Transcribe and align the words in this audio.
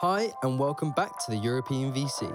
Hi, 0.00 0.30
and 0.42 0.58
welcome 0.58 0.90
back 0.90 1.18
to 1.24 1.30
the 1.30 1.38
European 1.38 1.90
VC, 1.90 2.30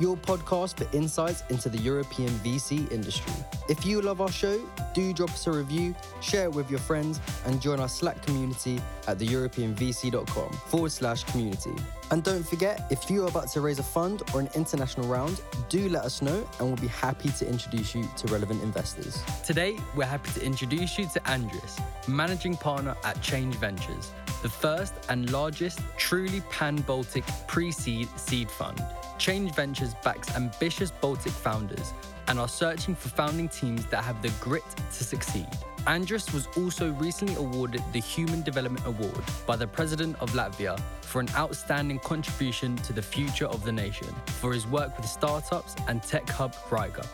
your 0.00 0.16
podcast 0.16 0.76
for 0.76 0.96
insights 0.96 1.44
into 1.50 1.68
the 1.68 1.78
European 1.78 2.30
VC 2.40 2.90
industry. 2.90 3.32
If 3.68 3.86
you 3.86 4.02
love 4.02 4.20
our 4.20 4.28
show, 4.28 4.58
do 4.92 5.12
drop 5.12 5.30
us 5.30 5.46
a 5.46 5.52
review, 5.52 5.94
share 6.20 6.46
it 6.46 6.52
with 6.52 6.68
your 6.68 6.80
friends, 6.80 7.20
and 7.44 7.62
join 7.62 7.78
our 7.78 7.88
Slack 7.88 8.20
community 8.22 8.80
at 9.06 9.18
theeuropeanvc.com 9.18 10.52
forward 10.66 10.90
slash 10.90 11.22
community. 11.22 11.70
And 12.10 12.22
don't 12.22 12.46
forget, 12.46 12.86
if 12.90 13.10
you 13.10 13.24
are 13.24 13.28
about 13.28 13.48
to 13.48 13.60
raise 13.60 13.78
a 13.78 13.82
fund 13.82 14.22
or 14.32 14.40
an 14.40 14.48
international 14.54 15.08
round, 15.08 15.40
do 15.68 15.88
let 15.88 16.04
us 16.04 16.22
know 16.22 16.48
and 16.58 16.68
we'll 16.68 16.76
be 16.76 16.86
happy 16.86 17.30
to 17.30 17.48
introduce 17.48 17.94
you 17.94 18.08
to 18.16 18.32
relevant 18.32 18.62
investors. 18.62 19.22
Today, 19.44 19.76
we're 19.96 20.04
happy 20.04 20.30
to 20.38 20.44
introduce 20.44 20.98
you 20.98 21.06
to 21.14 21.20
Andris, 21.20 21.80
managing 22.06 22.56
partner 22.56 22.96
at 23.04 23.20
Change 23.22 23.56
Ventures 23.56 24.12
the 24.42 24.48
first 24.48 24.94
and 25.08 25.30
largest 25.30 25.80
truly 25.96 26.40
pan 26.50 26.76
Baltic 26.76 27.24
pre 27.46 27.72
seed 27.72 28.08
seed 28.16 28.50
fund. 28.50 28.80
Change 29.18 29.52
Ventures 29.54 29.94
backs 30.04 30.34
ambitious 30.36 30.90
Baltic 30.90 31.32
founders 31.32 31.92
and 32.28 32.38
are 32.38 32.48
searching 32.48 32.94
for 32.94 33.08
founding 33.08 33.48
teams 33.48 33.86
that 33.86 34.02
have 34.04 34.20
the 34.22 34.30
grit 34.40 34.64
to 34.92 35.04
succeed. 35.04 35.48
Andris 35.86 36.32
was 36.34 36.48
also 36.56 36.92
recently 36.94 37.36
awarded 37.36 37.80
the 37.92 38.00
Human 38.00 38.42
Development 38.42 38.84
Award 38.86 39.22
by 39.46 39.54
the 39.54 39.68
President 39.68 40.16
of 40.18 40.32
Latvia 40.32 40.80
for 41.02 41.20
an 41.20 41.28
outstanding 41.36 42.00
contribution 42.00 42.74
to 42.78 42.92
the 42.92 43.02
future 43.02 43.46
of 43.46 43.64
the 43.64 43.70
nation 43.70 44.08
for 44.26 44.52
his 44.52 44.66
work 44.66 44.96
with 44.96 45.06
startups 45.06 45.76
and 45.86 46.02
Tech 46.02 46.28
Hub 46.28 46.54
Riga. 46.70 47.06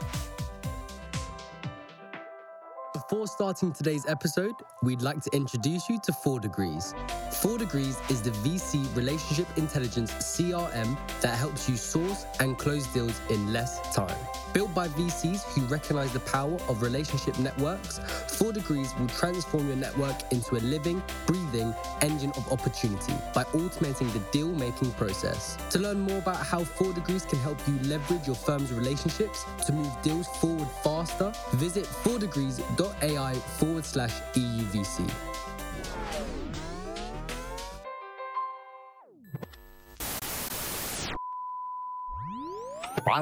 Before 3.12 3.26
starting 3.26 3.72
today's 3.72 4.06
episode, 4.06 4.54
we'd 4.82 5.02
like 5.02 5.20
to 5.20 5.30
introduce 5.36 5.86
you 5.90 6.00
to 6.04 6.14
4 6.14 6.40
Degrees. 6.40 6.94
4 7.42 7.58
Degrees 7.58 7.98
is 8.08 8.22
the 8.22 8.30
VC 8.30 8.82
relationship 8.96 9.46
intelligence 9.58 10.10
CRM 10.12 10.96
that 11.20 11.36
helps 11.36 11.68
you 11.68 11.76
source 11.76 12.24
and 12.40 12.56
close 12.56 12.86
deals 12.86 13.20
in 13.28 13.52
less 13.52 13.78
time. 13.94 14.16
Built 14.54 14.74
by 14.74 14.88
VCs 14.88 15.42
who 15.52 15.60
recognize 15.66 16.10
the 16.14 16.20
power 16.20 16.54
of 16.70 16.80
relationship 16.80 17.38
networks, 17.38 17.98
4 18.38 18.50
Degrees 18.54 18.90
will 18.98 19.08
transform 19.08 19.66
your 19.66 19.76
network 19.76 20.16
into 20.32 20.56
a 20.56 20.62
living, 20.62 21.02
breathing 21.26 21.74
engine 22.00 22.32
of 22.34 22.50
opportunity 22.50 23.12
by 23.34 23.44
automating 23.52 24.10
the 24.14 24.20
deal 24.30 24.48
making 24.48 24.90
process. 24.92 25.58
To 25.68 25.78
learn 25.78 26.00
more 26.00 26.16
about 26.16 26.46
how 26.46 26.64
4 26.64 26.94
Degrees 26.94 27.26
can 27.26 27.40
help 27.40 27.58
you 27.68 27.78
leverage 27.90 28.26
your 28.26 28.36
firm's 28.36 28.72
relationships 28.72 29.44
to 29.66 29.72
move 29.74 29.92
deals 30.00 30.28
forward 30.38 30.68
faster, 30.82 31.30
visit 31.52 31.84
4degrees.com 31.84 33.01
AI 33.02 33.34
forward 33.34 33.84
slash 33.84 34.12
EUVC. 34.34 35.10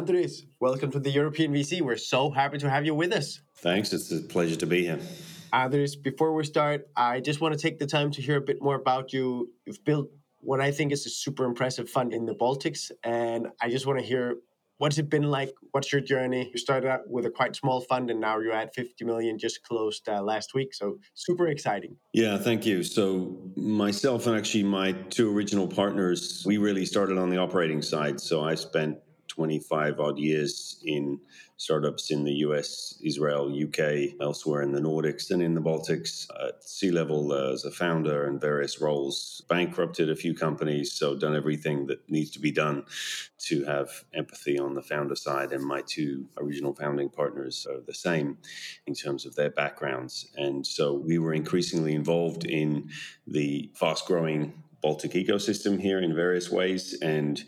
Andris, 0.01 0.47
welcome 0.61 0.91
to 0.93 1.01
the 1.01 1.11
European 1.11 1.53
VC. 1.53 1.83
We're 1.83 1.97
so 1.97 2.31
happy 2.31 2.59
to 2.59 2.71
have 2.71 2.87
you 2.87 2.95
with 2.95 3.13
us. 3.13 3.41
Thanks. 3.57 3.93
It's 3.93 4.13
a 4.13 4.21
pleasure 4.21 4.57
to 4.57 4.67
be 4.67 4.83
here. 4.85 5.01
Andris, 5.53 6.01
before 6.01 6.33
we 6.33 6.45
start, 6.45 6.89
I 6.97 7.21
just 7.21 7.41
want 7.41 7.55
to 7.55 7.61
take 7.61 7.79
the 7.79 7.87
time 7.87 8.11
to 8.13 8.23
hear 8.23 8.37
a 8.37 8.41
bit 8.41 8.63
more 8.63 8.77
about 8.77 9.13
you. 9.13 9.51
You've 9.67 9.85
built 9.85 10.09
what 10.39 10.61
I 10.61 10.71
think 10.71 10.93
is 10.93 11.05
a 11.07 11.11
super 11.11 11.45
impressive 11.45 11.91
fund 11.91 12.15
in 12.15 12.25
the 12.25 12.35
Baltics, 12.35 12.91
and 13.03 13.49
I 13.61 13.69
just 13.69 13.85
want 13.85 13.99
to 13.99 14.05
hear 14.05 14.37
What's 14.81 14.97
it 14.97 15.11
been 15.11 15.25
like? 15.25 15.53
What's 15.73 15.93
your 15.93 16.01
journey? 16.01 16.49
You 16.55 16.59
started 16.59 16.89
out 16.89 17.01
with 17.07 17.27
a 17.27 17.31
quite 17.31 17.55
small 17.55 17.83
fund 17.83 18.11
and 18.11 18.19
now 18.19 18.39
you're 18.39 18.55
at 18.55 18.75
50 18.75 19.05
million, 19.05 19.39
just 19.39 19.63
closed 19.63 20.09
uh, 20.09 20.23
last 20.23 20.55
week. 20.55 20.73
So 20.73 20.97
super 21.13 21.49
exciting. 21.49 21.97
Yeah, 22.15 22.39
thank 22.39 22.65
you. 22.65 22.83
So, 22.83 23.37
myself 23.57 24.27
and 24.27 24.35
actually 24.35 24.63
my 24.63 24.93
two 25.11 25.37
original 25.37 25.69
partners, 25.69 26.45
we 26.47 26.57
really 26.57 26.87
started 26.87 27.19
on 27.19 27.29
the 27.29 27.37
operating 27.37 27.83
side. 27.83 28.23
So, 28.23 28.43
I 28.43 28.55
spent 28.55 28.97
25 29.31 30.01
odd 30.01 30.19
years 30.19 30.81
in 30.85 31.21
startups 31.57 32.11
in 32.11 32.25
the 32.25 32.33
US, 32.47 32.99
Israel, 33.03 33.47
UK, 33.49 34.15
elsewhere 34.21 34.63
in 34.63 34.73
the 34.73 34.81
Nordics 34.81 35.31
and 35.31 35.41
in 35.43 35.55
the 35.55 35.61
Baltics 35.61 36.27
at 36.45 36.65
C 36.65 36.91
level 36.91 37.33
uh, 37.33 37.53
as 37.53 37.65
a 37.65 37.71
founder 37.71 38.27
in 38.27 38.41
various 38.41 38.81
roles, 38.81 39.43
bankrupted 39.49 40.11
a 40.11 40.17
few 40.17 40.35
companies, 40.35 40.93
so 40.93 41.15
done 41.15 41.37
everything 41.37 41.87
that 41.87 42.01
needs 42.11 42.31
to 42.33 42.41
be 42.41 42.51
done 42.51 42.85
to 43.41 43.65
have 43.67 43.89
empathy 44.15 44.59
on 44.59 44.75
the 44.75 44.83
founder 44.83 45.15
side. 45.15 45.53
And 45.53 45.63
my 45.63 45.83
two 45.87 46.27
original 46.37 46.75
founding 46.75 47.09
partners 47.09 47.67
are 47.71 47.81
the 47.87 47.95
same 47.95 48.39
in 48.87 48.95
terms 48.95 49.25
of 49.25 49.37
their 49.37 49.51
backgrounds. 49.51 50.33
And 50.37 50.67
so 50.67 50.95
we 50.95 51.19
were 51.19 51.35
increasingly 51.35 51.95
involved 51.95 52.45
in 52.47 52.91
the 53.27 53.71
fast 53.75 54.07
growing 54.07 54.55
Baltic 54.83 55.13
ecosystem 55.13 55.81
here 55.81 56.01
in 56.01 56.15
various 56.15 56.51
ways 56.51 56.99
and 57.03 57.43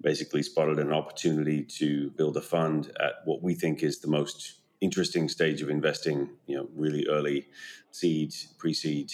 basically 0.00 0.42
spotted 0.42 0.78
an 0.78 0.92
opportunity 0.92 1.62
to 1.62 2.10
build 2.10 2.36
a 2.36 2.40
fund 2.40 2.92
at 3.00 3.14
what 3.24 3.42
we 3.42 3.54
think 3.54 3.82
is 3.82 4.00
the 4.00 4.08
most 4.08 4.54
interesting 4.80 5.28
stage 5.28 5.60
of 5.60 5.70
investing, 5.70 6.30
you 6.46 6.56
know, 6.56 6.68
really 6.74 7.06
early 7.08 7.46
seed, 7.90 8.32
pre-seed. 8.58 9.12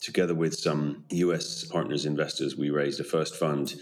Together 0.00 0.34
with 0.34 0.54
some 0.54 1.04
US 1.10 1.64
partners 1.64 2.06
investors, 2.06 2.56
we 2.56 2.70
raised 2.70 3.00
a 3.00 3.04
first 3.04 3.36
fund 3.36 3.74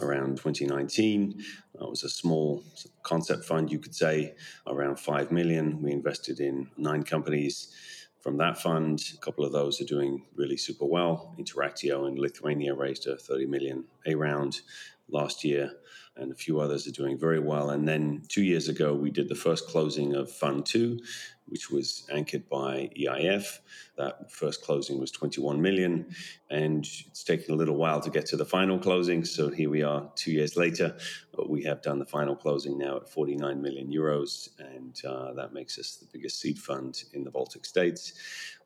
around 0.00 0.36
2019. 0.36 1.42
It 1.74 1.80
was 1.80 2.02
a 2.02 2.10
small 2.10 2.62
concept 3.02 3.44
fund, 3.44 3.72
you 3.72 3.78
could 3.78 3.94
say, 3.94 4.34
around 4.66 4.98
5 4.98 5.32
million. 5.32 5.80
We 5.80 5.92
invested 5.92 6.40
in 6.40 6.68
nine 6.76 7.04
companies 7.04 7.72
from 8.22 8.38
that 8.38 8.58
fund. 8.58 9.04
A 9.14 9.18
couple 9.18 9.44
of 9.44 9.52
those 9.52 9.80
are 9.80 9.84
doing 9.84 10.22
really 10.34 10.56
super 10.56 10.86
well. 10.86 11.34
Interactio 11.38 12.08
in 12.08 12.16
Lithuania 12.16 12.74
raised 12.74 13.06
a 13.06 13.16
30 13.16 13.46
million 13.46 13.84
A 14.06 14.14
round 14.14 14.60
last 15.08 15.44
year 15.44 15.72
and 16.16 16.30
a 16.30 16.34
few 16.34 16.60
others 16.60 16.86
are 16.86 16.92
doing 16.92 17.18
very 17.18 17.38
well. 17.38 17.70
And 17.70 17.88
then 17.88 18.22
two 18.28 18.42
years 18.42 18.68
ago, 18.68 18.94
we 18.94 19.10
did 19.10 19.28
the 19.28 19.34
first 19.34 19.66
closing 19.66 20.14
of 20.14 20.30
Fund 20.30 20.66
Two, 20.66 20.98
which 21.46 21.70
was 21.70 22.06
anchored 22.12 22.48
by 22.48 22.90
EIF. 22.98 23.60
That 23.96 24.30
first 24.30 24.62
closing 24.62 25.00
was 25.00 25.10
21 25.10 25.60
million, 25.60 26.14
and 26.50 26.86
it's 27.06 27.24
taken 27.24 27.54
a 27.54 27.56
little 27.56 27.76
while 27.76 28.00
to 28.00 28.10
get 28.10 28.26
to 28.26 28.36
the 28.36 28.44
final 28.44 28.78
closing. 28.78 29.24
So 29.24 29.48
here 29.48 29.70
we 29.70 29.82
are, 29.82 30.10
two 30.14 30.32
years 30.32 30.56
later. 30.56 30.96
But 31.34 31.48
we 31.48 31.62
have 31.64 31.82
done 31.82 31.98
the 31.98 32.06
final 32.06 32.36
closing 32.36 32.78
now 32.78 32.96
at 32.98 33.08
49 33.08 33.60
million 33.62 33.90
euros, 33.90 34.50
and 34.58 35.00
uh, 35.06 35.32
that 35.34 35.54
makes 35.54 35.78
us 35.78 35.96
the 35.96 36.06
biggest 36.12 36.40
seed 36.40 36.58
fund 36.58 37.04
in 37.14 37.24
the 37.24 37.30
Baltic 37.30 37.64
states. 37.64 38.12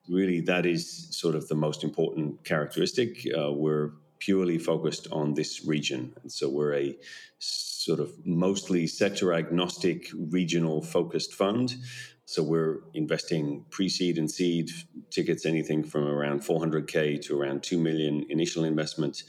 Really, 0.09 0.41
that 0.43 0.67
is 0.67 1.09
sort 1.11 1.35
of 1.35 1.49
the 1.49 1.55
most 1.55 1.85
important 1.85 2.45
characteristic. 2.45 3.27
Uh, 3.37 3.53
we're 3.53 3.91
purely 4.19 4.59
focused 4.59 5.09
on 5.13 5.35
this 5.35 5.65
region. 5.67 6.15
And 6.23 6.31
so 6.31 6.49
we're 6.49 6.75
a 6.75 6.97
sort 7.39 8.01
of 8.01 8.13
mostly 8.27 8.87
sector 8.87 9.33
agnostic, 9.33 10.09
regional 10.15 10.83
focused 10.83 11.35
fund. 11.35 11.77
So 12.25 12.43
we're 12.43 12.81
investing 12.95 13.65
pre-seed 13.71 14.19
and 14.19 14.29
seed 14.29 14.71
tickets, 15.11 15.47
anything 15.47 15.85
from 15.85 16.09
around 16.09 16.41
400k 16.41 17.25
to 17.27 17.41
around 17.41 17.63
2 17.63 17.79
million 17.79 18.27
initial 18.29 18.65
investment, 18.65 19.23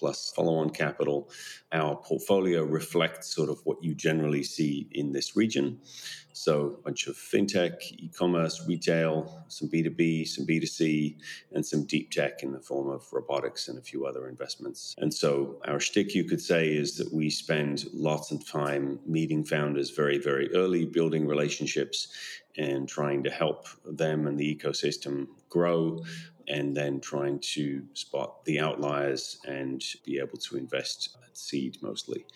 plus 0.00 0.32
follow-on 0.34 0.70
capital. 0.70 1.30
Our 1.72 1.94
portfolio 1.94 2.64
reflects 2.64 3.34
sort 3.34 3.50
of 3.50 3.60
what 3.64 3.84
you 3.84 3.94
generally 3.94 4.42
see 4.42 4.88
in 4.92 5.12
this 5.12 5.36
region. 5.36 5.78
So 6.32 6.78
a 6.78 6.82
bunch 6.84 7.06
of 7.06 7.16
fintech, 7.16 7.82
e-commerce, 7.98 8.66
retail, 8.66 9.44
some 9.48 9.68
B2B, 9.68 10.26
some 10.26 10.46
B2C, 10.46 11.16
and 11.52 11.64
some 11.66 11.84
deep 11.84 12.10
tech 12.10 12.42
in 12.42 12.52
the 12.52 12.60
form 12.60 12.88
of 12.88 13.04
robotics 13.12 13.68
and 13.68 13.78
a 13.78 13.82
few 13.82 14.06
other 14.06 14.26
investments. 14.26 14.94
And 14.96 15.12
so 15.12 15.60
our 15.66 15.78
shtick, 15.78 16.14
you 16.14 16.24
could 16.24 16.40
say, 16.40 16.72
is 16.72 16.96
that 16.96 17.12
we 17.12 17.28
spend 17.28 17.84
lots 17.92 18.30
of 18.30 18.48
time 18.48 19.00
meeting 19.06 19.44
founders 19.44 19.90
very, 19.90 20.16
very 20.16 20.50
early, 20.54 20.86
building 20.86 21.26
relationships 21.26 22.08
and 22.56 22.88
trying 22.88 23.22
to 23.24 23.30
help 23.30 23.66
them 23.84 24.26
and 24.26 24.38
the 24.38 24.56
ecosystem 24.56 25.26
grow 25.50 26.02
and 26.50 26.76
then 26.76 27.00
trying 27.00 27.38
to 27.38 27.82
spot 27.94 28.44
the 28.44 28.58
outliers 28.58 29.38
and 29.46 29.82
be 30.04 30.18
able 30.18 30.36
to 30.36 30.56
invest 30.56 31.16
at 31.24 31.36
seed 31.38 31.78
mostly, 31.80 32.26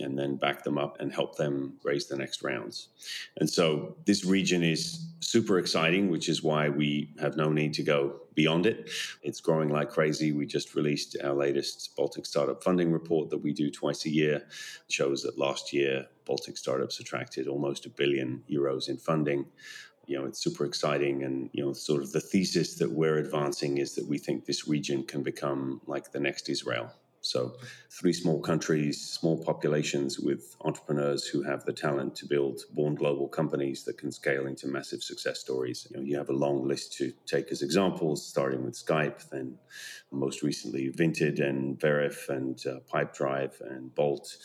and 0.00 0.18
then 0.18 0.36
back 0.36 0.64
them 0.64 0.78
up 0.78 0.96
and 1.00 1.12
help 1.12 1.36
them 1.36 1.74
raise 1.84 2.06
the 2.06 2.16
next 2.16 2.42
rounds. 2.42 2.88
And 3.36 3.48
so 3.48 3.94
this 4.06 4.24
region 4.24 4.62
is 4.62 5.06
super 5.20 5.58
exciting, 5.58 6.10
which 6.10 6.28
is 6.30 6.42
why 6.42 6.70
we 6.70 7.14
have 7.20 7.36
no 7.36 7.50
need 7.50 7.74
to 7.74 7.82
go 7.82 8.22
beyond 8.34 8.66
it. 8.66 8.90
It's 9.22 9.40
growing 9.40 9.68
like 9.68 9.90
crazy. 9.90 10.32
We 10.32 10.46
just 10.46 10.74
released 10.74 11.16
our 11.22 11.34
latest 11.34 11.94
Baltic 11.94 12.24
Startup 12.24 12.62
Funding 12.62 12.90
Report 12.90 13.28
that 13.30 13.38
we 13.38 13.52
do 13.52 13.70
twice 13.70 14.06
a 14.06 14.10
year. 14.10 14.36
It 14.36 14.92
shows 14.92 15.22
that 15.24 15.38
last 15.38 15.72
year, 15.72 16.06
Baltic 16.24 16.56
startups 16.56 17.00
attracted 17.00 17.48
almost 17.48 17.84
a 17.86 17.90
billion 17.90 18.42
euros 18.50 18.88
in 18.88 18.96
funding 18.96 19.46
you 20.08 20.18
know 20.18 20.24
it's 20.24 20.42
super 20.42 20.64
exciting 20.64 21.22
and 21.22 21.50
you 21.52 21.64
know 21.64 21.72
sort 21.72 22.02
of 22.02 22.10
the 22.12 22.20
thesis 22.20 22.74
that 22.76 22.90
we're 22.90 23.18
advancing 23.18 23.78
is 23.78 23.94
that 23.94 24.06
we 24.08 24.18
think 24.18 24.44
this 24.44 24.66
region 24.66 25.04
can 25.04 25.22
become 25.22 25.80
like 25.86 26.10
the 26.12 26.20
next 26.20 26.48
israel 26.48 26.90
So, 27.20 27.56
three 27.90 28.12
small 28.12 28.40
countries, 28.40 29.00
small 29.00 29.42
populations 29.42 30.18
with 30.18 30.56
entrepreneurs 30.60 31.26
who 31.26 31.42
have 31.42 31.64
the 31.64 31.72
talent 31.72 32.14
to 32.16 32.26
build 32.26 32.60
born 32.72 32.94
global 32.94 33.28
companies 33.28 33.84
that 33.84 33.98
can 33.98 34.12
scale 34.12 34.46
into 34.46 34.68
massive 34.68 35.02
success 35.02 35.40
stories. 35.40 35.86
You, 35.90 35.96
know, 35.96 36.04
you 36.04 36.16
have 36.16 36.30
a 36.30 36.32
long 36.32 36.66
list 36.66 36.92
to 36.98 37.12
take 37.26 37.50
as 37.50 37.60
examples, 37.62 38.26
starting 38.26 38.64
with 38.64 38.74
Skype, 38.74 39.28
then 39.30 39.58
most 40.10 40.42
recently 40.42 40.90
Vinted 40.90 41.40
and 41.40 41.78
Veriff 41.80 42.28
and 42.28 42.56
uh, 42.66 42.80
Pipedrive 42.92 43.60
and 43.60 43.94
Bolt. 43.94 44.36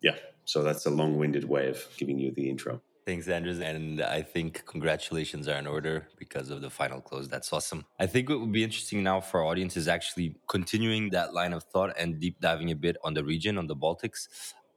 Yeah, 0.00 0.16
so 0.44 0.62
that's 0.62 0.86
a 0.86 0.90
long 0.90 1.18
winded 1.18 1.44
way 1.44 1.68
of 1.68 1.86
giving 1.98 2.18
you 2.18 2.32
the 2.32 2.48
intro. 2.48 2.80
Thanks, 3.06 3.26
Andris. 3.26 3.60
And 3.60 4.00
I 4.00 4.22
think 4.22 4.64
congratulations 4.64 5.46
are 5.46 5.58
in 5.58 5.66
order 5.66 6.08
because 6.18 6.48
of 6.50 6.62
the 6.62 6.70
final 6.70 7.02
close. 7.02 7.28
That's 7.28 7.52
awesome. 7.52 7.84
I 7.98 8.06
think 8.06 8.30
what 8.30 8.40
would 8.40 8.52
be 8.52 8.64
interesting 8.64 9.02
now 9.02 9.20
for 9.20 9.40
our 9.40 9.46
audience 9.46 9.76
is 9.76 9.88
actually 9.88 10.36
continuing 10.48 11.10
that 11.10 11.34
line 11.34 11.52
of 11.52 11.64
thought 11.64 11.94
and 11.98 12.18
deep 12.18 12.40
diving 12.40 12.70
a 12.70 12.76
bit 12.76 12.96
on 13.04 13.12
the 13.12 13.22
region, 13.22 13.58
on 13.58 13.66
the 13.66 13.76
Baltics. 13.76 14.28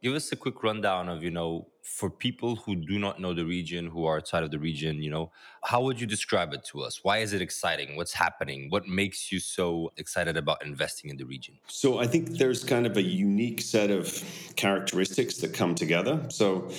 Give 0.03 0.13
us 0.13 0.31
a 0.31 0.35
quick 0.35 0.61
rundown 0.61 1.09
of, 1.09 1.23
you 1.23 1.31
know, 1.31 1.69
for 1.81 2.09
people 2.09 2.57
who 2.57 2.75
do 2.75 2.99
not 2.99 3.19
know 3.19 3.33
the 3.33 3.45
region, 3.45 3.87
who 3.87 4.05
are 4.05 4.17
outside 4.17 4.43
of 4.43 4.51
the 4.51 4.59
region, 4.59 5.01
you 5.01 5.09
know, 5.09 5.31
how 5.63 5.81
would 5.81 5.99
you 5.99 6.05
describe 6.05 6.53
it 6.53 6.63
to 6.65 6.81
us? 6.81 6.99
Why 7.03 7.19
is 7.19 7.33
it 7.33 7.41
exciting? 7.41 7.95
What's 7.95 8.13
happening? 8.13 8.67
What 8.69 8.87
makes 8.87 9.31
you 9.31 9.39
so 9.39 9.91
excited 9.97 10.35
about 10.37 10.63
investing 10.63 11.09
in 11.09 11.17
the 11.17 11.25
region? 11.25 11.57
So 11.67 11.97
I 11.97 12.07
think 12.07 12.37
there's 12.37 12.63
kind 12.63 12.85
of 12.85 12.97
a 12.97 13.01
unique 13.01 13.61
set 13.61 13.89
of 13.89 14.23
characteristics 14.57 15.37
that 15.37 15.53
come 15.53 15.73
together. 15.73 16.23
So 16.29 16.69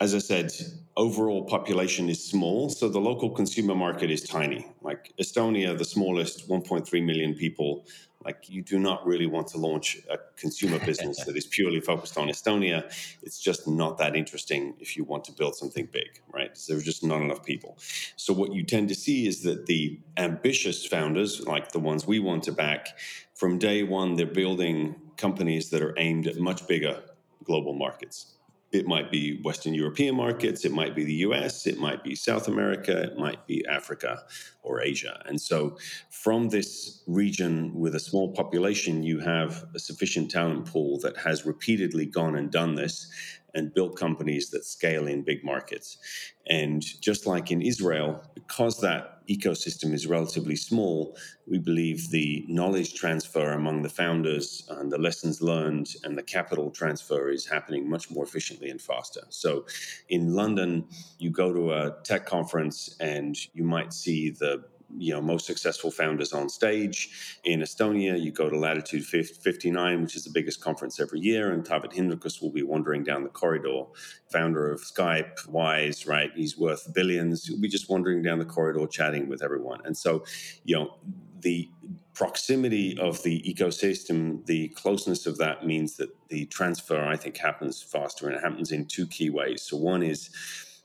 as 0.00 0.14
I 0.14 0.18
said, 0.18 0.52
overall 0.96 1.44
population 1.44 2.08
is 2.08 2.24
small, 2.24 2.70
so 2.70 2.88
the 2.88 3.00
local 3.00 3.30
consumer 3.30 3.74
market 3.74 4.10
is 4.10 4.22
tiny. 4.22 4.64
Like 4.80 5.12
Estonia, 5.20 5.76
the 5.76 5.84
smallest, 5.84 6.48
1.3 6.48 7.04
million 7.04 7.34
people. 7.34 7.84
Like 8.24 8.48
you 8.48 8.62
do 8.62 8.78
not 8.78 9.04
really 9.06 9.26
want 9.26 9.48
to 9.48 9.58
launch 9.58 9.98
a 10.08 10.18
consumer 10.36 10.78
business 10.84 11.24
that 11.24 11.36
is 11.36 11.46
purely 11.46 11.80
focused 11.80 12.16
on 12.16 12.28
Estonia. 12.28 12.84
It's 13.22 13.40
just 13.40 13.66
not 13.66 13.98
that 13.98 14.14
interesting 14.14 14.74
if 14.78 14.96
you 14.96 15.02
want 15.02 15.24
to 15.24 15.32
build 15.32 15.56
something 15.56 15.88
big, 15.90 16.20
right? 16.32 16.56
So 16.56 16.72
there's 16.72 16.84
just 16.84 17.02
not 17.02 17.20
enough 17.20 17.44
people. 17.44 17.76
So 18.16 18.32
what 18.32 18.52
you 18.52 18.62
tend 18.64 18.88
to 18.90 18.94
see 18.94 19.26
is 19.26 19.42
that 19.42 19.66
the 19.66 19.98
ambitious 20.16 20.84
founders, 20.84 21.44
like 21.46 21.72
the 21.72 21.80
ones 21.80 22.06
we 22.06 22.20
want 22.20 22.44
to 22.44 22.52
back, 22.52 22.98
from 23.34 23.58
day 23.58 23.82
one 23.82 24.14
they're 24.14 24.26
building 24.26 24.96
companies 25.16 25.70
that 25.70 25.82
are 25.82 25.94
aimed 25.98 26.28
at 26.28 26.36
much 26.36 26.68
bigger 26.68 27.02
global 27.44 27.72
markets 27.72 28.37
it 28.70 28.86
might 28.86 29.10
be 29.10 29.40
Western 29.42 29.72
European 29.74 30.14
markets, 30.14 30.64
it 30.64 30.72
might 30.72 30.94
be 30.94 31.04
the 31.04 31.14
US, 31.14 31.66
it 31.66 31.78
might 31.78 32.04
be 32.04 32.14
South 32.14 32.48
America, 32.48 33.02
it 33.02 33.18
might 33.18 33.46
be 33.46 33.64
Africa 33.66 34.22
or 34.62 34.82
Asia. 34.82 35.22
And 35.26 35.40
so, 35.40 35.78
from 36.10 36.50
this 36.50 37.02
region 37.06 37.72
with 37.74 37.94
a 37.94 38.00
small 38.00 38.32
population, 38.32 39.02
you 39.02 39.20
have 39.20 39.64
a 39.74 39.78
sufficient 39.78 40.30
talent 40.30 40.66
pool 40.66 40.98
that 41.00 41.16
has 41.16 41.46
repeatedly 41.46 42.06
gone 42.06 42.36
and 42.36 42.50
done 42.50 42.74
this 42.74 43.10
and 43.54 43.74
built 43.74 43.96
companies 43.96 44.50
that 44.50 44.64
scale 44.64 45.06
in 45.06 45.22
big 45.22 45.44
markets. 45.44 45.98
And 46.46 46.82
just 47.00 47.26
like 47.26 47.50
in 47.50 47.62
Israel, 47.62 48.22
because 48.34 48.80
that 48.80 49.26
ecosystem 49.28 49.92
is 49.92 50.06
relatively 50.06 50.56
small, 50.56 51.16
we 51.46 51.58
believe 51.58 52.10
the 52.10 52.44
knowledge 52.48 52.94
transfer 52.94 53.52
among 53.52 53.82
the 53.82 53.88
founders 53.88 54.66
and 54.70 54.90
the 54.90 54.98
lessons 54.98 55.42
learned 55.42 55.94
and 56.04 56.16
the 56.16 56.22
capital 56.22 56.70
transfer 56.70 57.30
is 57.30 57.46
happening 57.46 57.88
much 57.88 58.10
more 58.10 58.24
efficiently 58.24 58.70
and 58.70 58.80
faster. 58.80 59.22
So 59.28 59.66
in 60.08 60.34
London, 60.34 60.86
you 61.18 61.30
go 61.30 61.52
to 61.52 61.72
a 61.72 61.96
tech 62.04 62.26
conference 62.26 62.96
and 63.00 63.36
you 63.54 63.64
might 63.64 63.92
see 63.92 64.30
the 64.30 64.64
you 64.96 65.12
know 65.12 65.20
most 65.20 65.46
successful 65.46 65.90
founders 65.90 66.32
on 66.32 66.48
stage. 66.48 67.38
In 67.44 67.60
Estonia, 67.60 68.20
you 68.20 68.32
go 68.32 68.48
to 68.48 68.58
Latitude 68.58 69.04
59, 69.04 70.02
which 70.02 70.16
is 70.16 70.24
the 70.24 70.30
biggest 70.30 70.60
conference 70.60 71.00
every 71.00 71.20
year, 71.20 71.52
and 71.52 71.64
Taavet 71.64 71.92
Hinrikus 71.92 72.40
will 72.40 72.50
be 72.50 72.62
wandering 72.62 73.04
down 73.04 73.22
the 73.22 73.28
corridor. 73.28 73.84
Founder 74.32 74.70
of 74.70 74.80
Skype, 74.80 75.46
Wise, 75.48 76.06
right? 76.06 76.30
He's 76.34 76.58
worth 76.58 76.92
billions. 76.94 77.46
He'll 77.46 77.60
be 77.60 77.68
just 77.68 77.88
wandering 77.88 78.22
down 78.22 78.38
the 78.38 78.44
corridor 78.44 78.86
chatting 78.86 79.28
with 79.28 79.42
everyone. 79.42 79.80
And 79.84 79.96
so, 79.96 80.24
you 80.64 80.76
know, 80.76 80.94
the 81.40 81.68
proximity 82.14 82.98
of 82.98 83.22
the 83.22 83.42
ecosystem, 83.42 84.44
the 84.46 84.68
closeness 84.68 85.26
of 85.26 85.38
that 85.38 85.64
means 85.64 85.96
that 85.96 86.10
the 86.28 86.46
transfer, 86.46 87.00
I 87.00 87.16
think, 87.16 87.36
happens 87.36 87.82
faster 87.82 88.26
and 88.26 88.36
it 88.36 88.42
happens 88.42 88.72
in 88.72 88.86
two 88.86 89.06
key 89.06 89.30
ways. 89.30 89.62
So, 89.62 89.76
one 89.76 90.02
is 90.02 90.30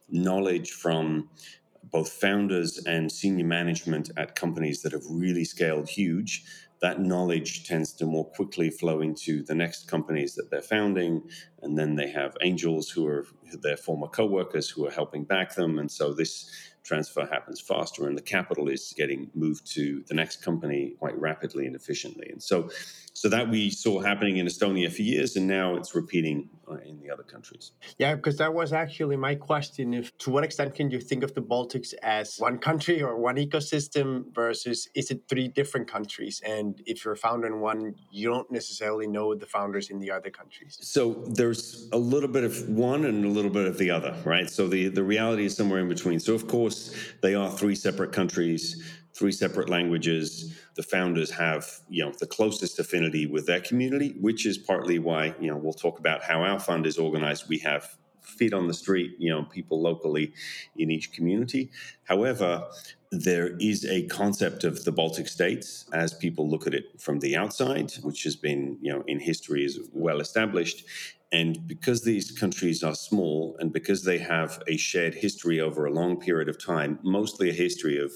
knowledge 0.10 0.72
from 0.72 1.30
both 1.94 2.10
founders 2.10 2.80
and 2.86 3.10
senior 3.10 3.46
management 3.46 4.10
at 4.18 4.36
companies 4.36 4.82
that 4.82 4.92
have 4.92 5.04
really 5.08 5.46
scaled 5.46 5.88
huge, 5.88 6.44
that 6.82 7.00
knowledge 7.00 7.66
tends 7.66 7.94
to 7.94 8.06
more 8.06 8.26
quickly 8.32 8.70
flow 8.70 9.00
into 9.00 9.44
the 9.44 9.56
next 9.56 9.88
companies 9.88 10.36
that 10.36 10.50
they're 10.50 10.62
founding. 10.62 11.22
And 11.62 11.78
then 11.78 11.96
they 11.96 12.10
have 12.10 12.36
angels 12.42 12.90
who 12.90 13.08
are 13.08 13.26
their 13.62 13.78
former 13.78 14.08
co-workers 14.08 14.70
who 14.70 14.86
are 14.86 14.92
helping 14.92 15.24
back 15.24 15.56
them. 15.56 15.80
And 15.80 15.90
so 15.90 16.14
this 16.14 16.52
transfer 16.84 17.26
happens 17.26 17.62
faster 17.62 18.08
and 18.08 18.18
the 18.18 18.22
capital 18.22 18.68
is 18.68 18.94
getting 18.98 19.30
moved 19.34 19.72
to 19.74 20.04
the 20.08 20.14
next 20.14 20.44
company 20.44 20.96
quite 21.00 21.18
rapidly 21.18 21.68
and 21.68 21.76
efficiently. 21.76 22.28
And 22.30 22.44
so 22.44 22.70
so 23.14 23.30
that 23.30 23.50
we 23.50 23.70
saw 23.70 24.02
happening 24.02 24.38
in 24.38 24.48
Estonia 24.48 24.92
for 24.92 25.04
years, 25.04 25.36
and 25.36 25.48
now 25.48 25.76
it's 25.76 25.96
repeating 25.96 26.50
uh, 26.70 26.76
in 26.86 27.00
the 27.00 27.10
other 27.10 27.24
countries. 27.24 27.72
Yeah, 27.98 28.16
because 28.16 28.38
that 28.38 28.54
was 28.54 28.74
actually 28.74 29.18
my 29.18 29.36
question: 29.36 29.94
if 29.94 30.18
to 30.20 30.30
what 30.32 30.44
extent 30.44 30.76
can 30.76 30.90
you 30.90 31.00
think 31.00 31.24
of 31.24 31.34
the 31.34 31.42
Baltics 31.42 31.94
as 32.02 32.38
one 32.38 32.58
country 32.58 33.02
or 33.02 33.18
one 33.18 33.36
ecosystem 33.36 34.34
versus 34.34 34.88
is 34.96 35.12
it 35.12 35.22
three 35.28 35.48
different 35.48 35.88
countries? 35.88 36.42
And 36.46 36.82
if 36.86 37.04
you're 37.04 37.14
a 37.14 37.18
founder 37.18 37.48
in 37.48 37.60
one, 37.60 37.96
you 38.12 38.30
don't 38.30 38.52
necessarily 38.52 39.08
know 39.08 39.36
the 39.36 39.46
founders 39.46 39.90
in 39.90 40.00
the 40.00 40.12
other 40.12 40.30
countries. 40.30 40.78
So 40.82 41.14
there's 41.28 41.90
a 41.92 41.98
little 41.98 42.30
bit 42.30 42.44
of 42.44 42.70
one 42.70 43.06
and 43.06 43.26
a 43.26 43.30
little 43.30 43.52
bit 43.52 43.66
of 43.66 43.78
the 43.78 43.92
other, 43.92 44.16
right? 44.26 44.50
So 44.50 44.68
the 44.68 44.90
the 44.90 45.04
reality 45.04 45.46
is 45.46 45.56
somewhere 45.56 45.80
in 45.80 45.90
between. 45.90 46.20
So 46.20 46.34
of 46.34 46.48
course 46.48 46.96
they 47.22 47.36
are 47.36 47.52
three 47.52 47.76
separate 47.76 48.12
countries 48.12 48.82
three 49.14 49.32
separate 49.32 49.70
languages. 49.70 50.58
The 50.76 50.84
founders 50.84 51.32
have, 51.32 51.66
you 51.90 52.04
know, 52.04 52.14
the 52.20 52.28
closest 52.28 52.80
affinity 52.80 53.26
with 53.26 53.46
their 53.46 53.62
community, 53.62 54.16
which 54.20 54.46
is 54.46 54.58
partly 54.58 55.00
why, 55.00 55.36
you 55.40 55.48
know, 55.48 55.58
we'll 55.58 55.74
talk 55.74 56.00
about 56.00 56.24
how 56.24 56.42
our 56.42 56.60
fund 56.60 56.88
is 56.88 56.98
organized. 56.98 57.48
We 57.48 57.60
have 57.60 57.98
feet 58.22 58.54
on 58.54 58.68
the 58.68 58.74
street, 58.74 59.16
you 59.20 59.30
know, 59.30 59.44
people 59.44 59.82
locally 59.82 60.34
in 60.78 60.90
each 60.90 61.12
community. 61.12 61.72
However, 62.06 62.66
there 63.12 63.56
is 63.60 63.86
a 63.86 64.08
concept 64.08 64.64
of 64.64 64.86
the 64.86 64.92
Baltic 64.92 65.28
states 65.28 65.86
as 65.94 66.14
people 66.14 66.50
look 66.50 66.66
at 66.66 66.74
it 66.74 67.00
from 67.00 67.20
the 67.20 67.36
outside, 67.36 67.92
which 68.02 68.24
has 68.24 68.36
been, 68.36 68.78
you 68.82 68.92
know, 68.92 69.04
in 69.08 69.20
history 69.20 69.64
is 69.64 69.80
well 69.94 70.20
established. 70.20 70.86
And 71.32 71.68
because 71.68 72.04
these 72.04 72.32
countries 72.32 72.84
are 72.84 72.96
small 72.96 73.56
and 73.60 73.74
because 73.74 74.04
they 74.04 74.20
have 74.20 74.62
a 74.68 74.78
shared 74.78 75.16
history 75.16 75.60
over 75.60 75.86
a 75.86 75.92
long 75.92 76.20
period 76.20 76.48
of 76.48 76.64
time, 76.64 77.00
mostly 77.04 77.50
a 77.50 77.54
history 77.54 77.98
of 78.00 78.12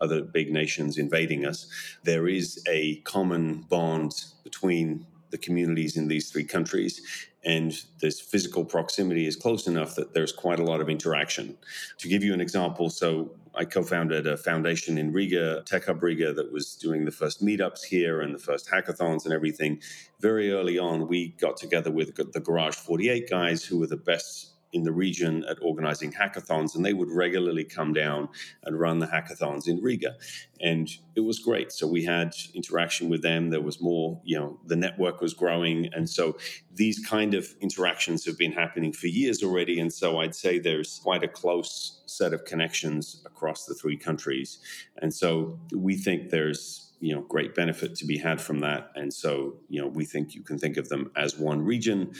other 0.00 0.22
big 0.22 0.52
nations 0.52 0.98
invading 0.98 1.46
us, 1.46 1.66
there 2.04 2.28
is 2.28 2.62
a 2.68 2.96
common 3.00 3.62
bond 3.68 4.24
between 4.44 5.06
the 5.30 5.38
communities 5.38 5.96
in 5.96 6.08
these 6.08 6.30
three 6.30 6.44
countries. 6.44 7.00
And 7.44 7.80
this 8.00 8.20
physical 8.20 8.64
proximity 8.64 9.26
is 9.26 9.36
close 9.36 9.66
enough 9.66 9.94
that 9.94 10.12
there's 10.12 10.32
quite 10.32 10.58
a 10.58 10.64
lot 10.64 10.80
of 10.80 10.88
interaction. 10.88 11.56
To 11.98 12.08
give 12.08 12.24
you 12.24 12.34
an 12.34 12.40
example, 12.40 12.90
so 12.90 13.30
I 13.54 13.64
co 13.64 13.82
founded 13.82 14.26
a 14.26 14.36
foundation 14.36 14.98
in 14.98 15.12
Riga, 15.12 15.62
Tech 15.64 15.86
Hub 15.86 16.02
Riga, 16.02 16.32
that 16.32 16.52
was 16.52 16.74
doing 16.74 17.04
the 17.04 17.10
first 17.10 17.44
meetups 17.44 17.84
here 17.84 18.20
and 18.20 18.34
the 18.34 18.38
first 18.38 18.68
hackathons 18.68 19.24
and 19.24 19.32
everything. 19.32 19.80
Very 20.20 20.52
early 20.52 20.78
on, 20.78 21.08
we 21.08 21.30
got 21.40 21.56
together 21.56 21.90
with 21.90 22.14
the 22.32 22.40
Garage 22.40 22.74
48 22.74 23.30
guys, 23.30 23.64
who 23.64 23.78
were 23.78 23.86
the 23.86 23.96
best 23.96 24.57
in 24.72 24.82
the 24.82 24.92
region 24.92 25.44
at 25.48 25.58
organizing 25.62 26.12
hackathons, 26.12 26.74
and 26.74 26.84
they 26.84 26.92
would 26.92 27.10
regularly 27.10 27.64
come 27.64 27.92
down 27.92 28.28
and 28.64 28.78
run 28.78 28.98
the 28.98 29.06
hackathons 29.06 29.66
in 29.66 29.80
Riga. 29.82 30.16
And 30.60 30.88
it 31.14 31.20
was 31.20 31.38
great. 31.38 31.72
So 31.72 31.86
we 31.86 32.04
had 32.04 32.34
interaction 32.54 33.08
with 33.08 33.22
them. 33.22 33.50
There 33.50 33.60
was 33.60 33.80
more, 33.80 34.20
you 34.24 34.38
know, 34.38 34.58
the 34.66 34.76
network 34.76 35.20
was 35.20 35.34
growing. 35.34 35.88
And 35.94 36.08
so 36.08 36.36
these 36.74 37.04
kind 37.04 37.34
of 37.34 37.48
interactions 37.60 38.24
have 38.26 38.36
been 38.36 38.52
happening 38.52 38.92
for 38.92 39.06
years 39.06 39.42
already. 39.42 39.80
And 39.80 39.92
so 39.92 40.20
I'd 40.20 40.34
say 40.34 40.58
there's 40.58 41.00
quite 41.02 41.22
a 41.22 41.28
close 41.28 42.02
set 42.06 42.32
of 42.32 42.44
connections 42.44 43.22
across 43.24 43.66
the 43.66 43.74
three 43.74 43.96
countries. 43.96 44.58
And 45.00 45.14
so 45.14 45.58
we 45.72 45.96
think 45.96 46.30
there's 46.30 46.84
you 47.00 47.14
know 47.14 47.22
great 47.22 47.54
benefit 47.54 47.94
to 47.94 48.04
be 48.04 48.18
had 48.18 48.40
from 48.40 48.58
that 48.58 48.90
and 48.96 49.14
so 49.14 49.56
you 49.68 49.80
know 49.80 49.86
we 49.86 50.04
think 50.04 50.34
you 50.34 50.42
can 50.42 50.58
think 50.58 50.76
of 50.76 50.88
them 50.88 51.12
as 51.16 51.38
one 51.38 51.64
region 51.64 52.12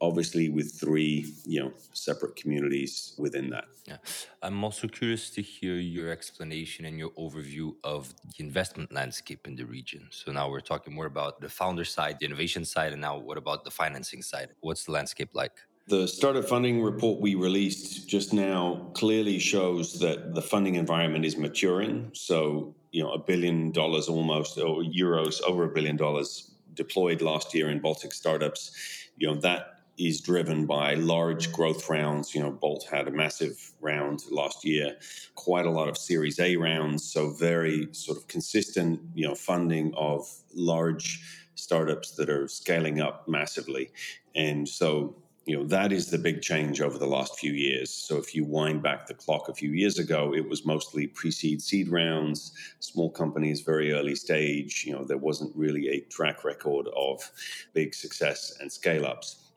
obviously 0.00 0.48
with 0.48 0.72
three 0.72 1.32
you 1.44 1.60
know 1.60 1.72
separate 1.92 2.36
communities 2.36 3.14
within 3.18 3.50
that. 3.50 3.64
Yeah. 3.86 3.96
I'm 4.42 4.62
also 4.64 4.88
curious 4.88 5.30
to 5.30 5.42
hear 5.42 5.74
your 5.74 6.10
explanation 6.10 6.84
and 6.84 6.98
your 6.98 7.10
overview 7.10 7.74
of 7.84 8.14
the 8.24 8.44
investment 8.44 8.92
landscape 8.92 9.46
in 9.46 9.56
the 9.56 9.64
region. 9.64 10.08
So 10.10 10.32
now 10.32 10.50
we're 10.50 10.60
talking 10.60 10.94
more 10.94 11.06
about 11.06 11.40
the 11.40 11.48
founder 11.48 11.84
side 11.84 12.18
the 12.20 12.26
innovation 12.26 12.64
side 12.64 12.92
and 12.92 13.00
now 13.00 13.18
what 13.18 13.38
about 13.38 13.64
the 13.64 13.70
financing 13.70 14.22
side? 14.22 14.50
What's 14.60 14.84
the 14.84 14.92
landscape 14.92 15.30
like? 15.34 15.52
The 15.88 16.06
startup 16.06 16.44
funding 16.44 16.82
report 16.82 17.20
we 17.20 17.34
released 17.34 18.08
just 18.08 18.32
now 18.32 18.90
clearly 18.94 19.38
shows 19.38 19.98
that 19.98 20.34
the 20.34 20.42
funding 20.42 20.76
environment 20.76 21.24
is 21.24 21.36
maturing. 21.36 22.10
So 22.14 22.74
you 22.92 23.02
know 23.02 23.12
a 23.12 23.18
billion 23.18 23.72
dollars 23.72 24.08
almost 24.08 24.58
or 24.58 24.82
euros 24.82 25.40
over 25.42 25.64
a 25.64 25.68
billion 25.68 25.96
dollars 25.96 26.50
deployed 26.74 27.20
last 27.20 27.54
year 27.54 27.70
in 27.70 27.80
Baltic 27.80 28.12
startups, 28.12 28.70
you 29.16 29.28
know, 29.28 29.34
that 29.40 29.79
is 30.00 30.20
driven 30.20 30.64
by 30.64 30.94
large 30.94 31.52
growth 31.52 31.88
rounds. 31.90 32.34
You 32.34 32.42
know, 32.42 32.50
Bolt 32.50 32.86
had 32.90 33.06
a 33.06 33.10
massive 33.10 33.72
round 33.80 34.22
last 34.30 34.64
year, 34.64 34.96
quite 35.34 35.66
a 35.66 35.70
lot 35.70 35.88
of 35.88 35.98
Series 35.98 36.40
A 36.40 36.56
rounds, 36.56 37.04
so 37.04 37.30
very 37.30 37.88
sort 37.92 38.16
of 38.16 38.26
consistent, 38.26 39.00
you 39.14 39.28
know, 39.28 39.34
funding 39.34 39.92
of 39.94 40.26
large 40.54 41.22
startups 41.54 42.12
that 42.12 42.30
are 42.30 42.48
scaling 42.48 43.00
up 43.00 43.28
massively. 43.28 43.90
And 44.34 44.66
so 44.66 45.16
you 45.46 45.56
know 45.56 45.64
that 45.64 45.90
is 45.90 46.10
the 46.10 46.18
big 46.18 46.42
change 46.42 46.80
over 46.80 46.98
the 46.98 47.06
last 47.06 47.38
few 47.38 47.52
years 47.52 47.90
so 47.90 48.18
if 48.18 48.34
you 48.34 48.44
wind 48.44 48.82
back 48.82 49.06
the 49.06 49.14
clock 49.14 49.48
a 49.48 49.54
few 49.54 49.70
years 49.70 49.98
ago 49.98 50.34
it 50.34 50.46
was 50.46 50.66
mostly 50.66 51.06
pre-seed 51.06 51.62
seed 51.62 51.88
rounds 51.88 52.52
small 52.78 53.10
companies 53.10 53.62
very 53.62 53.90
early 53.92 54.14
stage 54.14 54.84
you 54.86 54.92
know 54.92 55.02
there 55.02 55.16
wasn't 55.16 55.50
really 55.56 55.88
a 55.88 56.00
track 56.02 56.44
record 56.44 56.86
of 56.94 57.32
big 57.72 57.94
success 57.94 58.54
and 58.60 58.70
scale 58.70 59.06
ups 59.06 59.49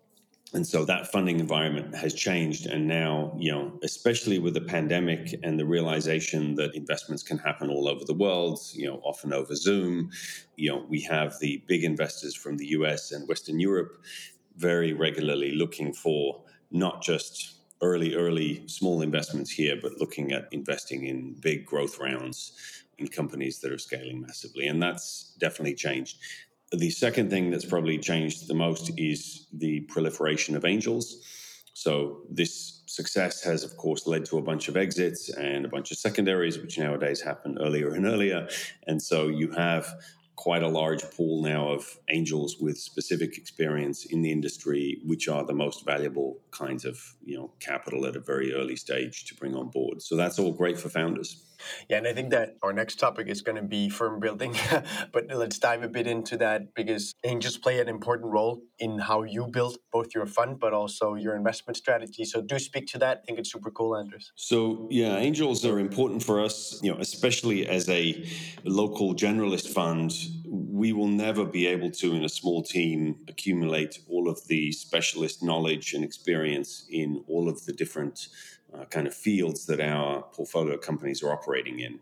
and 0.53 0.67
so 0.67 0.85
that 0.85 1.11
funding 1.11 1.39
environment 1.39 1.95
has 1.95 2.13
changed 2.13 2.67
and 2.67 2.87
now 2.87 3.35
you 3.37 3.51
know 3.51 3.71
especially 3.83 4.39
with 4.39 4.53
the 4.53 4.61
pandemic 4.61 5.39
and 5.43 5.59
the 5.59 5.65
realization 5.65 6.55
that 6.55 6.75
investments 6.75 7.23
can 7.23 7.37
happen 7.37 7.69
all 7.69 7.87
over 7.87 8.05
the 8.05 8.13
world 8.13 8.59
you 8.73 8.87
know 8.87 8.99
often 9.03 9.33
over 9.33 9.55
zoom 9.55 10.09
you 10.55 10.69
know 10.69 10.85
we 10.89 11.01
have 11.01 11.35
the 11.39 11.63
big 11.67 11.83
investors 11.83 12.35
from 12.35 12.57
the 12.57 12.67
US 12.67 13.11
and 13.11 13.27
western 13.27 13.59
europe 13.59 13.97
very 14.57 14.93
regularly 14.93 15.51
looking 15.53 15.93
for 15.93 16.43
not 16.71 17.01
just 17.01 17.55
early, 17.81 18.15
early 18.15 18.65
small 18.67 19.01
investments 19.01 19.51
here, 19.51 19.77
but 19.79 19.99
looking 19.99 20.31
at 20.31 20.47
investing 20.51 21.05
in 21.05 21.33
big 21.41 21.65
growth 21.65 21.99
rounds 21.99 22.53
in 22.97 23.07
companies 23.07 23.59
that 23.59 23.71
are 23.71 23.77
scaling 23.77 24.21
massively. 24.21 24.67
And 24.67 24.81
that's 24.81 25.35
definitely 25.37 25.75
changed. 25.75 26.17
The 26.73 26.89
second 26.89 27.29
thing 27.29 27.51
that's 27.51 27.65
probably 27.65 27.99
changed 27.99 28.47
the 28.47 28.55
most 28.55 28.91
is 28.97 29.45
the 29.53 29.81
proliferation 29.81 30.55
of 30.55 30.65
angels. 30.65 31.23
So, 31.75 32.21
this 32.29 32.81
success 32.87 33.43
has, 33.43 33.63
of 33.63 33.77
course, 33.77 34.07
led 34.07 34.25
to 34.25 34.37
a 34.39 34.41
bunch 34.41 34.67
of 34.67 34.77
exits 34.77 35.29
and 35.29 35.65
a 35.65 35.69
bunch 35.69 35.91
of 35.91 35.97
secondaries, 35.97 36.57
which 36.57 36.79
nowadays 36.79 37.21
happen 37.21 37.57
earlier 37.59 37.93
and 37.93 38.05
earlier. 38.05 38.47
And 38.87 39.01
so, 39.01 39.27
you 39.27 39.51
have 39.51 39.93
quite 40.35 40.63
a 40.63 40.67
large 40.67 41.03
pool 41.11 41.43
now 41.43 41.69
of 41.69 41.99
angels 42.09 42.57
with 42.59 42.77
specific 42.77 43.37
experience 43.37 44.05
in 44.05 44.23
the 44.23 44.31
industry, 44.31 44.99
which 45.05 45.27
are 45.27 45.45
the 45.45 45.53
most 45.53 45.85
valuable 45.85 46.39
kinds 46.51 46.85
of 46.85 46.99
you 47.23 47.37
know 47.37 47.51
capital 47.59 48.05
at 48.05 48.15
a 48.15 48.19
very 48.19 48.53
early 48.53 48.75
stage 48.75 49.25
to 49.25 49.35
bring 49.35 49.55
on 49.55 49.69
board. 49.69 50.01
So 50.01 50.15
that's 50.15 50.39
all 50.39 50.51
great 50.51 50.79
for 50.79 50.89
founders. 50.89 51.43
Yeah, 51.89 51.97
and 51.97 52.07
I 52.07 52.13
think 52.13 52.31
that 52.31 52.57
our 52.61 52.73
next 52.73 52.99
topic 52.99 53.27
is 53.27 53.41
going 53.41 53.55
to 53.55 53.61
be 53.61 53.89
firm 53.89 54.19
building, 54.19 54.55
but 55.11 55.25
let's 55.33 55.59
dive 55.59 55.83
a 55.83 55.87
bit 55.87 56.07
into 56.07 56.37
that 56.37 56.73
because 56.75 57.13
angels 57.23 57.57
play 57.57 57.79
an 57.79 57.89
important 57.89 58.31
role 58.31 58.61
in 58.79 58.99
how 58.99 59.23
you 59.23 59.47
build 59.47 59.77
both 59.91 60.13
your 60.13 60.25
fund 60.25 60.59
but 60.59 60.73
also 60.73 61.15
your 61.15 61.35
investment 61.35 61.77
strategy. 61.77 62.25
So 62.25 62.41
do 62.41 62.59
speak 62.59 62.87
to 62.87 62.97
that. 62.99 63.19
I 63.23 63.25
think 63.25 63.39
it's 63.39 63.51
super 63.51 63.71
cool, 63.71 63.91
Andris. 63.91 64.31
So 64.35 64.87
yeah, 64.91 65.17
angels 65.17 65.65
are 65.65 65.79
important 65.79 66.23
for 66.23 66.41
us, 66.41 66.79
you 66.83 66.91
know, 66.91 66.99
especially 66.99 67.67
as 67.67 67.89
a 67.89 68.25
local 68.63 69.15
generalist 69.15 69.69
fund. 69.69 70.13
We 70.45 70.93
will 70.93 71.07
never 71.07 71.45
be 71.45 71.67
able 71.67 71.91
to, 71.91 72.13
in 72.13 72.23
a 72.23 72.29
small 72.29 72.63
team, 72.63 73.15
accumulate 73.27 73.99
all 74.09 74.29
of 74.29 74.47
the 74.47 74.71
specialist 74.71 75.43
knowledge 75.43 75.93
and 75.93 76.03
experience 76.03 76.85
in 76.89 77.23
all 77.27 77.49
of 77.49 77.65
the 77.65 77.73
different 77.73 78.27
uh, 78.73 78.85
kind 78.85 79.07
of 79.07 79.13
fields 79.13 79.65
that 79.67 79.79
our 79.79 80.23
portfolio 80.33 80.77
companies 80.77 81.21
are 81.23 81.31
operating 81.31 81.79
in. 81.79 81.99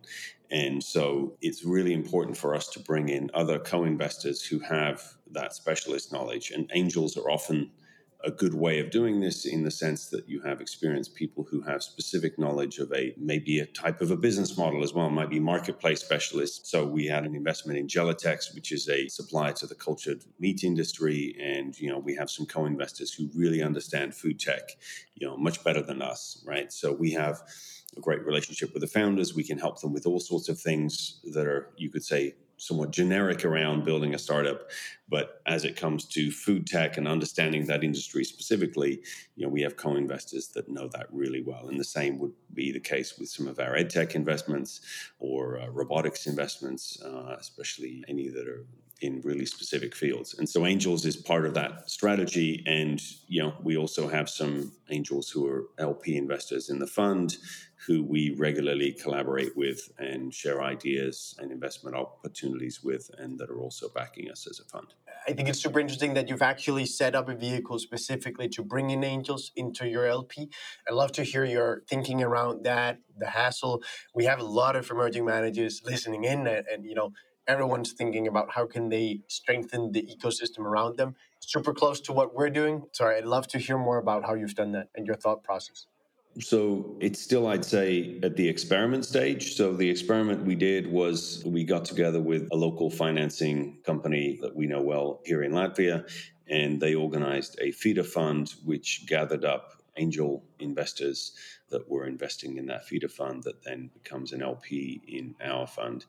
And 0.49 0.83
so 0.83 1.33
it's 1.41 1.63
really 1.63 1.93
important 1.93 2.37
for 2.37 2.53
us 2.53 2.67
to 2.69 2.79
bring 2.79 3.09
in 3.09 3.31
other 3.33 3.57
co 3.59 3.83
investors 3.83 4.43
who 4.43 4.59
have 4.59 5.01
that 5.31 5.53
specialist 5.53 6.11
knowledge. 6.11 6.51
And 6.51 6.69
angels 6.73 7.17
are 7.17 7.29
often 7.29 7.71
a 8.23 8.31
good 8.31 8.53
way 8.53 8.79
of 8.79 8.91
doing 8.91 9.19
this 9.19 9.45
in 9.45 9.63
the 9.63 9.71
sense 9.71 10.09
that 10.09 10.27
you 10.29 10.41
have 10.41 10.61
experienced 10.61 11.15
people 11.15 11.43
who 11.49 11.61
have 11.61 11.81
specific 11.81 12.37
knowledge 12.37 12.77
of 12.77 12.91
a 12.93 13.13
maybe 13.17 13.59
a 13.59 13.65
type 13.65 14.01
of 14.01 14.11
a 14.11 14.15
business 14.15 14.57
model 14.57 14.83
as 14.83 14.93
well, 14.93 15.07
it 15.07 15.11
might 15.11 15.29
be 15.29 15.39
marketplace 15.39 16.01
specialists. 16.01 16.69
So 16.69 16.85
we 16.85 17.07
had 17.07 17.25
an 17.25 17.35
investment 17.35 17.79
in 17.79 17.87
gelatex 17.87 18.53
which 18.53 18.71
is 18.71 18.89
a 18.89 19.07
supplier 19.07 19.53
to 19.53 19.67
the 19.67 19.75
cultured 19.75 20.23
meat 20.39 20.63
industry, 20.63 21.35
and 21.41 21.77
you 21.79 21.89
know 21.89 21.99
we 21.99 22.15
have 22.15 22.29
some 22.29 22.45
co-investors 22.45 23.13
who 23.13 23.29
really 23.35 23.61
understand 23.61 24.13
food 24.13 24.39
tech, 24.39 24.61
you 25.15 25.27
know, 25.27 25.37
much 25.37 25.63
better 25.63 25.81
than 25.81 26.01
us, 26.01 26.43
right? 26.45 26.71
So 26.71 26.93
we 26.93 27.11
have 27.11 27.41
a 27.97 27.99
great 27.99 28.25
relationship 28.25 28.73
with 28.73 28.81
the 28.81 28.87
founders. 28.87 29.35
We 29.35 29.43
can 29.43 29.57
help 29.57 29.81
them 29.81 29.93
with 29.93 30.05
all 30.05 30.19
sorts 30.19 30.49
of 30.49 30.59
things 30.59 31.19
that 31.33 31.45
are, 31.45 31.71
you 31.77 31.89
could 31.89 32.03
say, 32.03 32.35
somewhat 32.61 32.91
generic 32.91 33.43
around 33.43 33.83
building 33.83 34.13
a 34.13 34.19
startup. 34.19 34.69
But 35.09 35.41
as 35.47 35.65
it 35.65 35.75
comes 35.75 36.05
to 36.09 36.29
food 36.29 36.67
tech 36.67 36.95
and 36.95 37.07
understanding 37.07 37.65
that 37.65 37.83
industry 37.83 38.23
specifically, 38.23 39.01
you 39.35 39.43
know, 39.43 39.49
we 39.49 39.63
have 39.63 39.77
co-investors 39.77 40.49
that 40.49 40.69
know 40.69 40.87
that 40.93 41.07
really 41.11 41.41
well. 41.41 41.69
And 41.69 41.79
the 41.79 41.83
same 41.83 42.19
would 42.19 42.33
be 42.53 42.71
the 42.71 42.79
case 42.79 43.17
with 43.17 43.29
some 43.29 43.47
of 43.47 43.59
our 43.59 43.75
ed 43.75 43.89
tech 43.89 44.13
investments 44.13 44.81
or 45.17 45.59
uh, 45.59 45.69
robotics 45.69 46.27
investments, 46.27 47.01
uh, 47.01 47.35
especially 47.39 48.03
any 48.07 48.29
that 48.29 48.47
are 48.47 48.63
in 49.01 49.21
really 49.21 49.47
specific 49.47 49.95
fields. 49.95 50.35
And 50.37 50.47
so 50.47 50.67
angels 50.67 51.03
is 51.03 51.15
part 51.15 51.47
of 51.47 51.55
that 51.55 51.89
strategy. 51.89 52.63
And, 52.67 53.01
you 53.27 53.41
know, 53.41 53.55
we 53.63 53.75
also 53.75 54.07
have 54.07 54.29
some 54.29 54.71
angels 54.91 55.31
who 55.31 55.47
are 55.47 55.63
LP 55.79 56.15
investors 56.15 56.69
in 56.69 56.77
the 56.77 56.85
fund 56.85 57.37
who 57.87 58.03
we 58.03 58.35
regularly 58.37 58.91
collaborate 58.91 59.55
with 59.57 59.91
and 59.97 60.33
share 60.33 60.61
ideas 60.61 61.35
and 61.39 61.51
investment 61.51 61.95
opportunities 61.95 62.83
with, 62.83 63.09
and 63.17 63.39
that 63.39 63.49
are 63.49 63.59
also 63.59 63.89
backing 63.89 64.29
us 64.29 64.47
as 64.47 64.59
a 64.59 64.65
fund. 64.65 64.93
I 65.27 65.33
think 65.33 65.49
it's 65.49 65.61
super 65.61 65.79
interesting 65.79 66.13
that 66.15 66.29
you've 66.29 66.41
actually 66.41 66.85
set 66.85 67.15
up 67.15 67.29
a 67.29 67.35
vehicle 67.35 67.77
specifically 67.79 68.49
to 68.49 68.63
bring 68.63 68.89
in 68.89 69.03
angels 69.03 69.51
into 69.55 69.87
your 69.87 70.05
LP. 70.05 70.49
I'd 70.87 70.93
love 70.93 71.11
to 71.13 71.23
hear 71.23 71.45
your 71.45 71.83
thinking 71.87 72.23
around 72.23 72.63
that, 72.63 72.99
the 73.17 73.27
hassle. 73.27 73.83
We 74.15 74.25
have 74.25 74.39
a 74.39 74.43
lot 74.43 74.75
of 74.75 74.89
emerging 74.89 75.25
managers 75.25 75.81
listening 75.83 76.23
in, 76.23 76.47
and, 76.47 76.65
and 76.67 76.85
you 76.85 76.95
know, 76.95 77.13
everyone's 77.47 77.93
thinking 77.93 78.27
about 78.27 78.51
how 78.51 78.65
can 78.65 78.89
they 78.89 79.21
strengthen 79.27 79.91
the 79.91 80.03
ecosystem 80.03 80.59
around 80.59 80.97
them. 80.97 81.15
Super 81.39 81.73
close 81.73 81.99
to 82.01 82.13
what 82.13 82.35
we're 82.35 82.49
doing. 82.49 82.83
Sorry, 82.93 83.17
I'd 83.17 83.25
love 83.25 83.47
to 83.49 83.59
hear 83.59 83.77
more 83.77 83.97
about 83.97 84.25
how 84.25 84.35
you've 84.35 84.55
done 84.55 84.71
that 84.73 84.89
and 84.95 85.05
your 85.07 85.15
thought 85.15 85.43
process. 85.43 85.87
So 86.39 86.95
it's 87.01 87.21
still, 87.21 87.47
I'd 87.47 87.65
say, 87.65 88.17
at 88.23 88.37
the 88.37 88.47
experiment 88.47 89.05
stage. 89.05 89.55
So 89.55 89.73
the 89.73 89.89
experiment 89.89 90.45
we 90.45 90.55
did 90.55 90.87
was 90.87 91.43
we 91.45 91.65
got 91.65 91.83
together 91.83 92.21
with 92.21 92.47
a 92.51 92.55
local 92.55 92.89
financing 92.89 93.79
company 93.85 94.39
that 94.41 94.55
we 94.55 94.65
know 94.65 94.81
well 94.81 95.21
here 95.25 95.43
in 95.43 95.51
Latvia, 95.51 96.09
and 96.47 96.79
they 96.79 96.95
organized 96.95 97.59
a 97.61 97.71
feeder 97.71 98.03
fund 98.03 98.53
which 98.63 99.05
gathered 99.07 99.43
up 99.43 99.81
angel 99.97 100.43
investors 100.59 101.33
that 101.69 101.89
were 101.89 102.05
investing 102.05 102.57
in 102.57 102.65
that 102.65 102.85
feeder 102.85 103.09
fund 103.09 103.43
that 103.43 103.63
then 103.63 103.89
becomes 103.93 104.31
an 104.31 104.41
LP 104.41 105.01
in 105.07 105.35
our 105.43 105.67
fund. 105.67 106.05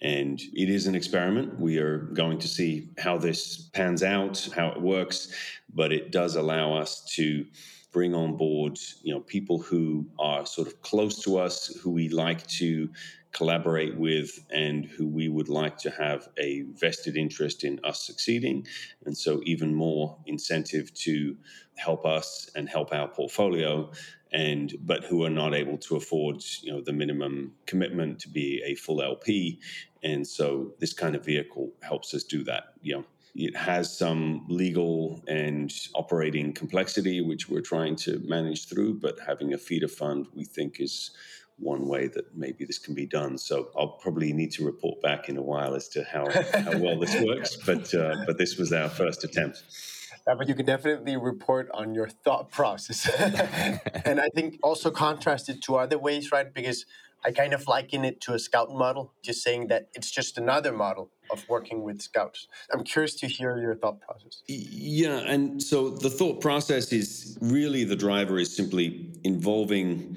And 0.00 0.40
it 0.52 0.68
is 0.68 0.86
an 0.86 0.94
experiment. 0.94 1.58
We 1.58 1.78
are 1.78 1.98
going 1.98 2.38
to 2.38 2.48
see 2.48 2.90
how 2.98 3.18
this 3.18 3.70
pans 3.72 4.02
out, 4.02 4.48
how 4.54 4.68
it 4.68 4.80
works, 4.80 5.32
but 5.72 5.92
it 5.92 6.12
does 6.12 6.36
allow 6.36 6.74
us 6.74 7.04
to 7.16 7.44
bring 7.94 8.12
on 8.12 8.36
board 8.36 8.76
you 9.02 9.14
know 9.14 9.20
people 9.20 9.58
who 9.62 10.04
are 10.18 10.44
sort 10.44 10.66
of 10.66 10.82
close 10.82 11.22
to 11.22 11.38
us 11.38 11.68
who 11.80 11.90
we 11.90 12.08
like 12.08 12.44
to 12.48 12.90
collaborate 13.30 13.96
with 13.96 14.44
and 14.50 14.84
who 14.84 15.06
we 15.06 15.28
would 15.28 15.48
like 15.48 15.78
to 15.78 15.90
have 15.90 16.28
a 16.36 16.62
vested 16.72 17.16
interest 17.16 17.62
in 17.62 17.78
us 17.84 18.04
succeeding 18.04 18.66
and 19.06 19.16
so 19.16 19.40
even 19.44 19.72
more 19.72 20.18
incentive 20.26 20.92
to 20.92 21.36
help 21.76 22.04
us 22.04 22.50
and 22.56 22.68
help 22.68 22.92
our 22.92 23.06
portfolio 23.06 23.88
and 24.32 24.74
but 24.82 25.04
who 25.04 25.24
are 25.24 25.30
not 25.30 25.54
able 25.54 25.78
to 25.78 25.94
afford 25.94 26.42
you 26.62 26.72
know 26.72 26.80
the 26.80 26.92
minimum 26.92 27.52
commitment 27.66 28.18
to 28.18 28.28
be 28.28 28.60
a 28.66 28.74
full 28.74 29.00
LP 29.00 29.60
and 30.02 30.26
so 30.26 30.72
this 30.80 30.92
kind 30.92 31.14
of 31.14 31.24
vehicle 31.24 31.72
helps 31.80 32.12
us 32.12 32.24
do 32.24 32.42
that 32.42 32.64
you 32.82 32.92
know 32.92 33.04
it 33.34 33.56
has 33.56 33.96
some 33.96 34.46
legal 34.48 35.22
and 35.26 35.72
operating 35.94 36.52
complexity, 36.52 37.20
which 37.20 37.48
we're 37.48 37.60
trying 37.60 37.96
to 37.96 38.20
manage 38.24 38.68
through, 38.68 39.00
but 39.00 39.18
having 39.26 39.52
a 39.52 39.58
feeder 39.58 39.88
fund, 39.88 40.26
we 40.34 40.44
think, 40.44 40.80
is 40.80 41.10
one 41.58 41.86
way 41.86 42.06
that 42.08 42.36
maybe 42.36 42.64
this 42.64 42.78
can 42.78 42.94
be 42.94 43.06
done. 43.06 43.38
So 43.38 43.70
I'll 43.76 43.98
probably 44.00 44.32
need 44.32 44.52
to 44.52 44.64
report 44.64 45.00
back 45.02 45.28
in 45.28 45.36
a 45.36 45.42
while 45.42 45.74
as 45.74 45.88
to 45.90 46.04
how, 46.04 46.30
how 46.30 46.78
well 46.78 46.98
this 46.98 47.14
works, 47.20 47.56
but, 47.56 47.92
uh, 47.92 48.24
but 48.26 48.38
this 48.38 48.56
was 48.56 48.72
our 48.72 48.88
first 48.88 49.24
attempt. 49.24 49.62
But 50.24 50.48
you 50.48 50.54
can 50.54 50.64
definitely 50.64 51.16
report 51.16 51.68
on 51.74 51.94
your 51.94 52.08
thought 52.08 52.50
process. 52.50 53.08
and 54.04 54.20
I 54.20 54.28
think 54.34 54.58
also 54.62 54.90
contrast 54.90 55.48
it 55.48 55.60
to 55.62 55.76
other 55.76 55.98
ways, 55.98 56.32
right? 56.32 56.52
Because 56.52 56.86
I 57.24 57.32
kind 57.32 57.54
of 57.54 57.66
liken 57.66 58.04
it 58.04 58.20
to 58.22 58.34
a 58.34 58.38
scout 58.38 58.70
model, 58.70 59.12
just 59.22 59.42
saying 59.42 59.68
that 59.68 59.88
it's 59.94 60.10
just 60.10 60.36
another 60.36 60.72
model 60.72 61.10
of 61.32 61.48
working 61.48 61.82
with 61.82 62.02
scouts. 62.02 62.48
I'm 62.72 62.84
curious 62.84 63.14
to 63.16 63.26
hear 63.26 63.58
your 63.58 63.74
thought 63.74 64.00
process. 64.00 64.42
Yeah, 64.46 65.18
and 65.18 65.62
so 65.62 65.90
the 65.90 66.10
thought 66.10 66.40
process 66.40 66.92
is 66.92 67.38
really 67.40 67.84
the 67.84 67.96
driver 67.96 68.38
is 68.38 68.54
simply 68.54 69.12
involving 69.24 70.16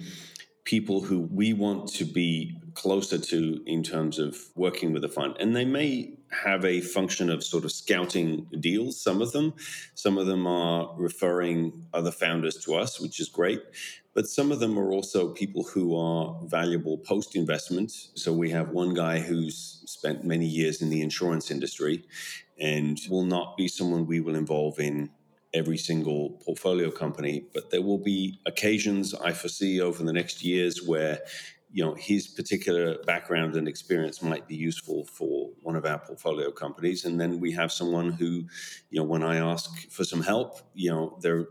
people 0.65 0.99
who 0.99 1.21
we 1.31 1.53
want 1.53 1.87
to 1.87 2.03
be 2.03 2.59
closer 2.73 3.17
to 3.17 3.63
in 3.65 3.81
terms 3.81 4.19
of 4.19 4.37
working 4.55 4.91
with 4.91 5.01
the 5.01 5.07
fund. 5.07 5.35
And 5.39 5.55
they 5.55 5.65
may 5.65 6.17
have 6.29 6.65
a 6.65 6.81
function 6.81 7.29
of 7.29 7.43
sort 7.43 7.63
of 7.63 7.71
scouting 7.71 8.45
deals, 8.59 9.01
some 9.01 9.21
of 9.21 9.31
them. 9.31 9.53
Some 9.95 10.17
of 10.17 10.27
them 10.27 10.45
are 10.45 10.93
referring 10.97 11.87
other 11.93 12.11
founders 12.11 12.57
to 12.65 12.75
us, 12.75 12.99
which 12.99 13.19
is 13.19 13.29
great. 13.29 13.61
But 14.17 14.27
some 14.27 14.51
of 14.51 14.59
them 14.59 14.79
are 14.79 14.91
also 14.91 15.31
people 15.31 15.62
who 15.62 15.95
are 15.95 16.41
valuable 16.47 16.97
post 16.97 17.36
investment. 17.36 17.91
So 18.15 18.33
we 18.33 18.50
have 18.50 18.69
one 18.71 18.95
guy 18.95 19.19
who's 19.19 19.83
spent 19.86 20.25
many 20.25 20.47
years 20.47 20.81
in 20.81 20.89
the 20.89 21.01
insurance 21.01 21.51
industry 21.51 22.03
and 22.59 23.00
will 23.12 23.25
not 23.25 23.55
be 23.57 23.67
someone 23.67 24.07
we 24.07 24.19
will 24.19 24.33
involve 24.33 24.79
in 24.79 25.12
every 25.53 25.77
single 25.77 26.31
portfolio 26.43 26.89
company, 26.89 27.45
but 27.53 27.69
there 27.69 27.83
will 27.83 28.00
be 28.00 28.39
occasions 28.47 29.13
I 29.13 29.33
foresee 29.33 29.79
over 29.79 30.03
the 30.03 30.13
next 30.13 30.43
years 30.43 30.81
where 30.81 31.19
you 31.71 31.83
know 31.83 31.93
his 31.93 32.27
particular 32.27 32.97
background 33.05 33.55
and 33.55 33.67
experience 33.67 34.21
might 34.21 34.47
be 34.47 34.55
useful 34.55 35.05
for 35.05 35.50
one 35.62 35.75
of 35.75 35.86
our 35.86 36.00
portfolio 36.00 36.51
companies. 36.51 37.05
And 37.05 37.19
then 37.19 37.39
we 37.39 37.51
have 37.53 37.71
someone 37.71 38.12
who 38.12 38.45
you 38.89 39.00
know 39.00 39.03
when 39.03 39.24
i 39.24 39.38
ask 39.38 39.89
for 39.89 40.03
some 40.03 40.21
help 40.21 40.59
you 40.74 40.89
know 40.89 41.17
they're 41.21 41.47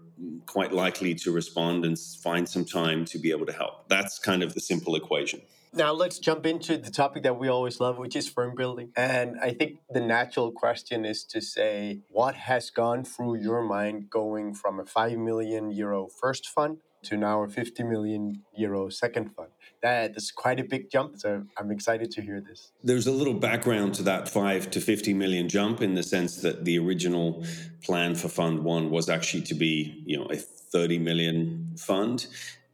quite 0.47 0.73
likely 0.73 1.15
to 1.15 1.31
respond 1.31 1.85
and 1.85 1.99
find 1.99 2.49
some 2.49 2.65
time 2.65 3.05
to 3.05 3.19
be 3.19 3.31
able 3.31 3.47
to 3.47 3.53
help. 3.53 3.89
That's 3.89 4.19
kind 4.19 4.43
of 4.43 4.55
the 4.55 4.61
simple 4.61 4.97
equation. 4.97 5.43
Now 5.73 5.93
let's 5.93 6.19
jump 6.19 6.47
into 6.47 6.79
the 6.79 6.91
topic 6.91 7.23
that 7.25 7.39
we 7.39 7.49
always 7.49 7.81
love, 7.81 7.99
which 7.99 8.17
is 8.17 8.29
firm 8.29 8.55
building. 8.55 8.93
And 8.97 9.37
I 9.43 9.51
think 9.53 9.81
the 9.91 10.01
natural 10.01 10.51
question 10.51 11.05
is 11.05 11.23
to 11.25 11.43
say, 11.43 12.01
what 12.09 12.35
has 12.35 12.71
gone 12.71 13.05
through 13.05 13.37
your 13.43 13.63
mind 13.63 14.09
going 14.09 14.55
from 14.55 14.81
a 14.81 14.87
5 14.87 15.19
million 15.19 15.71
euro 15.71 16.09
first 16.09 16.49
fund 16.49 16.79
to 17.07 17.17
now 17.17 17.43
a 17.43 17.49
50 17.49 17.83
million 17.83 18.43
euro 18.57 18.89
second 18.89 19.35
fund? 19.35 19.51
That 19.83 20.17
is 20.17 20.31
quite 20.31 20.61
a 20.61 20.65
big 20.65 20.91
jump. 20.91 21.19
So 21.19 21.45
I'm 21.57 21.71
excited 21.71 22.11
to 22.13 22.23
hear 22.23 22.41
this. 22.41 22.73
There's 22.83 23.07
a 23.07 23.13
little 23.13 23.35
background 23.35 23.95
to 23.95 24.03
that 24.05 24.29
5 24.29 24.71
to 24.71 24.81
50 24.81 25.15
million 25.15 25.49
jump 25.49 25.83
in 25.83 25.95
the 25.95 26.03
sense 26.03 26.37
that 26.43 26.65
the 26.65 26.79
original 26.79 27.45
plan 27.83 28.15
for 28.15 28.29
fund 28.29 28.61
1 28.61 28.91
was 28.91 29.09
actually 29.09 29.43
to 29.43 29.55
be, 29.55 30.03
you 30.07 30.17
know, 30.17 30.27
a 30.27 30.37
30 30.37 30.99
million 30.99 31.75
fund 31.77 32.27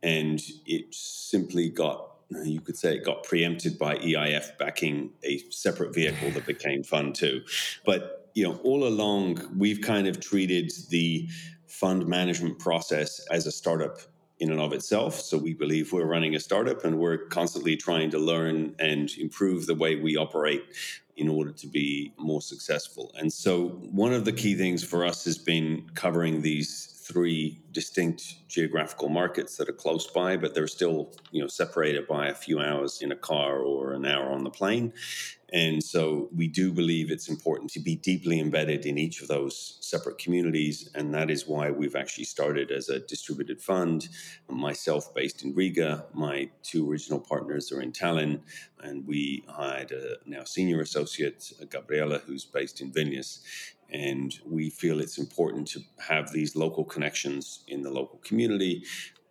and 0.03 0.43
it 0.67 0.93
simply 0.93 1.69
got 1.69 2.09
you 2.45 2.61
could 2.61 2.77
say 2.77 2.97
it 2.97 3.05
got 3.05 3.25
preempted 3.25 3.79
by 3.79 3.97
EIF 3.97 4.57
backing 4.59 5.11
a 5.23 5.39
separate 5.51 5.95
vehicle 5.95 6.31
that 6.31 6.47
became 6.47 6.83
Fund 6.83 7.15
2. 7.15 7.43
But, 7.85 8.31
you 8.35 8.45
know, 8.45 8.59
all 8.63 8.87
along, 8.87 9.51
we've 9.57 9.81
kind 9.81 10.07
of 10.07 10.21
treated 10.21 10.73
the 10.89 11.29
fund 11.67 12.07
management 12.07 12.59
process 12.59 13.21
as 13.31 13.47
a 13.47 13.53
startup 13.53 13.99
in 14.43 14.51
and 14.51 14.61
of 14.61 14.73
itself. 14.73 15.21
So 15.21 15.39
we 15.39 15.55
believe 15.55 15.93
we're 15.93 16.05
running 16.05 16.35
a 16.35 16.41
startup 16.41 16.85
and 16.85 16.99
we're 16.99 17.27
constantly 17.29 17.77
trying 17.77 18.11
to 18.11 18.19
learn 18.19 18.75
and 18.81 19.09
improve 19.17 19.67
the 19.67 19.75
way 19.77 19.95
we 19.95 20.17
operate 20.17 20.65
in 21.17 21.29
order 21.29 21.53
to 21.53 21.69
be 21.69 22.13
more 22.19 22.43
successful. 22.43 23.13
And 23.17 23.33
so 23.33 23.69
one 24.03 24.13
of 24.13 24.25
the 24.25 24.33
key 24.33 24.57
things 24.57 24.83
for 24.83 25.07
us 25.07 25.25
has 25.27 25.39
been 25.39 25.89
covering 25.95 26.43
these 26.43 26.93
three 27.05 27.61
distinct 27.71 28.49
geographical 28.49 29.09
markets 29.09 29.57
that 29.59 29.69
are 29.69 29.79
close 29.85 30.09
by, 30.09 30.37
but 30.37 30.55
they're 30.55 30.67
still, 30.67 31.13
you 31.31 31.41
know, 31.41 31.47
separated 31.47 32.09
by 32.09 32.27
a 32.27 32.35
few 32.35 32.59
hours 32.59 33.01
in 33.01 33.13
a 33.13 33.17
car 33.17 33.61
or 33.61 33.93
an 33.93 34.05
hour 34.05 34.33
on 34.33 34.43
the 34.43 34.51
plane. 34.51 34.93
And 35.53 35.85
so 35.85 36.31
we 36.35 36.49
do 36.49 36.73
believe 36.73 37.11
it's 37.11 37.29
important 37.29 37.71
to 37.73 37.81
be 37.81 37.97
deeply 37.97 38.41
embedded 38.41 38.87
in 38.87 38.97
each 38.97 39.21
of 39.21 39.29
those 39.29 39.77
separate 39.81 40.17
communities. 40.17 40.89
And 40.95 41.13
that 41.15 41.31
is 41.31 41.47
why 41.47 41.71
we've 41.71 41.95
actually 41.95 42.25
started 42.25 42.71
as 42.71 42.89
a 42.89 43.01
distributed 43.01 43.61
fund. 43.61 44.09
Myself 44.49 45.15
based 45.15 45.45
in 45.45 45.55
Riga, 45.55 46.07
my 46.15 46.49
two 46.63 46.91
original 46.91 47.21
partners 47.21 47.71
are 47.71 47.83
in 47.83 47.93
Tallinn, 47.93 48.41
and 48.83 49.07
we 49.07 49.45
hired 49.47 49.93
a 49.93 50.17
now 50.25 50.45
senior 50.45 50.81
associate, 50.81 51.53
Gabriela, 51.69 52.19
who's 52.19 52.45
based 52.45 52.81
in 52.81 52.91
Vilnius. 52.91 53.41
And 53.91 54.39
we 54.47 54.71
feel 54.71 55.01
it's 55.01 55.19
important 55.19 55.69
to 55.69 55.81
have 55.99 56.33
these 56.33 56.57
local 56.57 56.85
connections 56.85 57.63
in 57.69 57.83
the 57.83 57.91
local 57.91 58.19
community. 58.25 58.85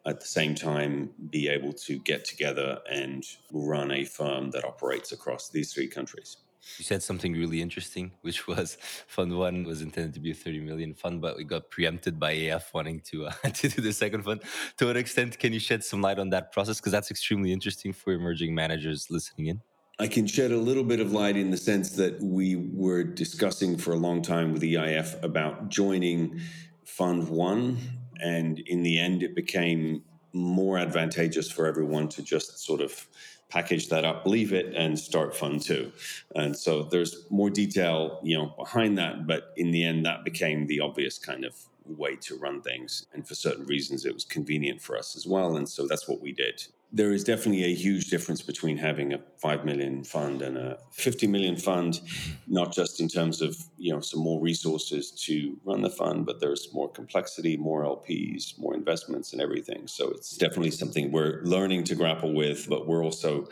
At 0.05 0.19
the 0.19 0.25
same 0.25 0.55
time, 0.55 1.11
be 1.29 1.47
able 1.47 1.73
to 1.73 1.99
get 1.99 2.25
together 2.25 2.79
and 2.89 3.23
run 3.51 3.91
a 3.91 4.03
firm 4.03 4.49
that 4.51 4.65
operates 4.65 5.11
across 5.11 5.49
these 5.49 5.73
three 5.73 5.87
countries. 5.87 6.37
You 6.77 6.83
said 6.83 7.01
something 7.01 7.33
really 7.33 7.61
interesting, 7.61 8.11
which 8.21 8.47
was 8.47 8.77
Fund 9.07 9.37
One 9.37 9.63
was 9.63 9.81
intended 9.81 10.13
to 10.13 10.19
be 10.19 10.31
a 10.31 10.35
30 10.35 10.61
million 10.61 10.93
fund, 10.93 11.21
but 11.21 11.35
we 11.35 11.43
got 11.43 11.69
preempted 11.69 12.19
by 12.19 12.35
EIF 12.35 12.73
wanting 12.73 13.01
to 13.11 13.27
uh, 13.27 13.31
to 13.53 13.69
do 13.69 13.81
the 13.81 13.93
second 13.93 14.23
fund. 14.23 14.41
To 14.77 14.87
what 14.87 14.97
extent 14.97 15.39
can 15.39 15.53
you 15.53 15.59
shed 15.59 15.83
some 15.83 16.01
light 16.01 16.19
on 16.19 16.29
that 16.29 16.51
process? 16.51 16.79
Because 16.79 16.91
that's 16.91 17.11
extremely 17.11 17.51
interesting 17.51 17.93
for 17.93 18.13
emerging 18.13 18.53
managers 18.53 19.07
listening 19.09 19.47
in. 19.47 19.61
I 19.99 20.07
can 20.07 20.25
shed 20.25 20.51
a 20.51 20.57
little 20.57 20.83
bit 20.83 20.99
of 20.99 21.11
light 21.11 21.37
in 21.37 21.51
the 21.51 21.57
sense 21.57 21.91
that 21.91 22.21
we 22.23 22.55
were 22.55 23.03
discussing 23.03 23.77
for 23.77 23.93
a 23.93 23.97
long 23.97 24.21
time 24.21 24.51
with 24.51 24.63
EIF 24.63 25.21
about 25.21 25.69
joining 25.69 26.41
Fund 26.85 27.29
One, 27.29 27.77
and 28.21 28.59
in 28.59 28.83
the 28.83 28.99
end, 28.99 29.23
it 29.23 29.35
became 29.35 30.03
more 30.33 30.77
advantageous 30.77 31.51
for 31.51 31.65
everyone 31.65 32.07
to 32.09 32.21
just 32.21 32.59
sort 32.59 32.81
of 32.81 33.07
package 33.49 33.89
that 33.89 34.05
up, 34.05 34.25
leave 34.25 34.53
it, 34.53 34.73
and 34.75 34.97
start 34.97 35.35
Fund 35.35 35.61
Two. 35.61 35.91
And 36.35 36.57
so 36.57 36.83
there's 36.83 37.25
more 37.29 37.49
detail, 37.49 38.19
you 38.23 38.37
know, 38.37 38.53
behind 38.57 38.97
that, 38.97 39.27
but 39.27 39.51
in 39.57 39.71
the 39.71 39.83
end, 39.83 40.05
that 40.05 40.23
became 40.23 40.67
the 40.67 40.79
obvious 40.79 41.17
kind 41.17 41.43
of 41.43 41.55
way 41.85 42.15
to 42.15 42.37
run 42.37 42.61
things. 42.61 43.05
And 43.13 43.27
for 43.27 43.35
certain 43.35 43.65
reasons, 43.65 44.05
it 44.05 44.13
was 44.13 44.23
convenient 44.23 44.81
for 44.81 44.97
us 44.97 45.15
as 45.17 45.27
well. 45.27 45.57
And 45.57 45.67
so 45.67 45.85
that's 45.85 46.07
what 46.07 46.21
we 46.21 46.31
did 46.31 46.65
there 46.93 47.13
is 47.13 47.23
definitely 47.23 47.63
a 47.63 47.73
huge 47.73 48.09
difference 48.09 48.41
between 48.41 48.77
having 48.77 49.13
a 49.13 49.19
5 49.37 49.63
million 49.63 50.03
fund 50.03 50.41
and 50.41 50.57
a 50.57 50.77
50 50.91 51.27
million 51.27 51.55
fund 51.55 52.01
not 52.47 52.73
just 52.73 52.99
in 52.99 53.07
terms 53.07 53.41
of 53.41 53.57
you 53.77 53.93
know 53.93 54.01
some 54.01 54.19
more 54.19 54.41
resources 54.41 55.11
to 55.11 55.57
run 55.63 55.81
the 55.81 55.89
fund 55.89 56.25
but 56.25 56.39
there's 56.39 56.73
more 56.73 56.89
complexity 56.89 57.55
more 57.55 57.83
lps 57.83 58.57
more 58.59 58.75
investments 58.75 59.33
and 59.33 59.41
everything. 59.41 59.87
So 59.87 60.09
it's 60.09 60.35
definitely 60.37 60.71
something 60.71 61.11
we're 61.11 61.41
learning 61.43 61.85
to 61.85 61.95
grapple 61.95 62.33
with 62.33 62.67
but 62.69 62.87
we're 62.87 63.03
also 63.03 63.47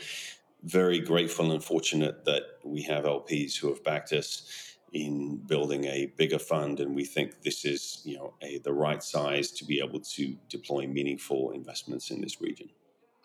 very 0.64 1.00
grateful 1.00 1.52
and 1.52 1.64
fortunate 1.64 2.26
that 2.26 2.44
we 2.64 2.82
have 2.84 3.06
lps 3.06 3.56
who 3.56 3.70
have 3.70 3.84
backed 3.84 4.12
us 4.12 4.44
in 4.92 5.38
building 5.46 5.86
a 5.86 6.08
bigger 6.18 6.40
fund 6.40 6.80
and 6.80 6.96
we 6.96 7.06
think 7.06 7.44
this 7.44 7.64
is 7.64 8.02
you 8.04 8.18
know 8.18 8.34
a, 8.42 8.58
the 8.60 8.74
right 8.74 9.04
size 9.04 9.52
to 9.52 9.64
be 9.64 9.80
able 9.80 10.00
to 10.00 10.36
deploy 10.50 10.86
meaningful 10.88 11.52
investments 11.52 12.10
in 12.12 12.20
this 12.20 12.42
region 12.42 12.68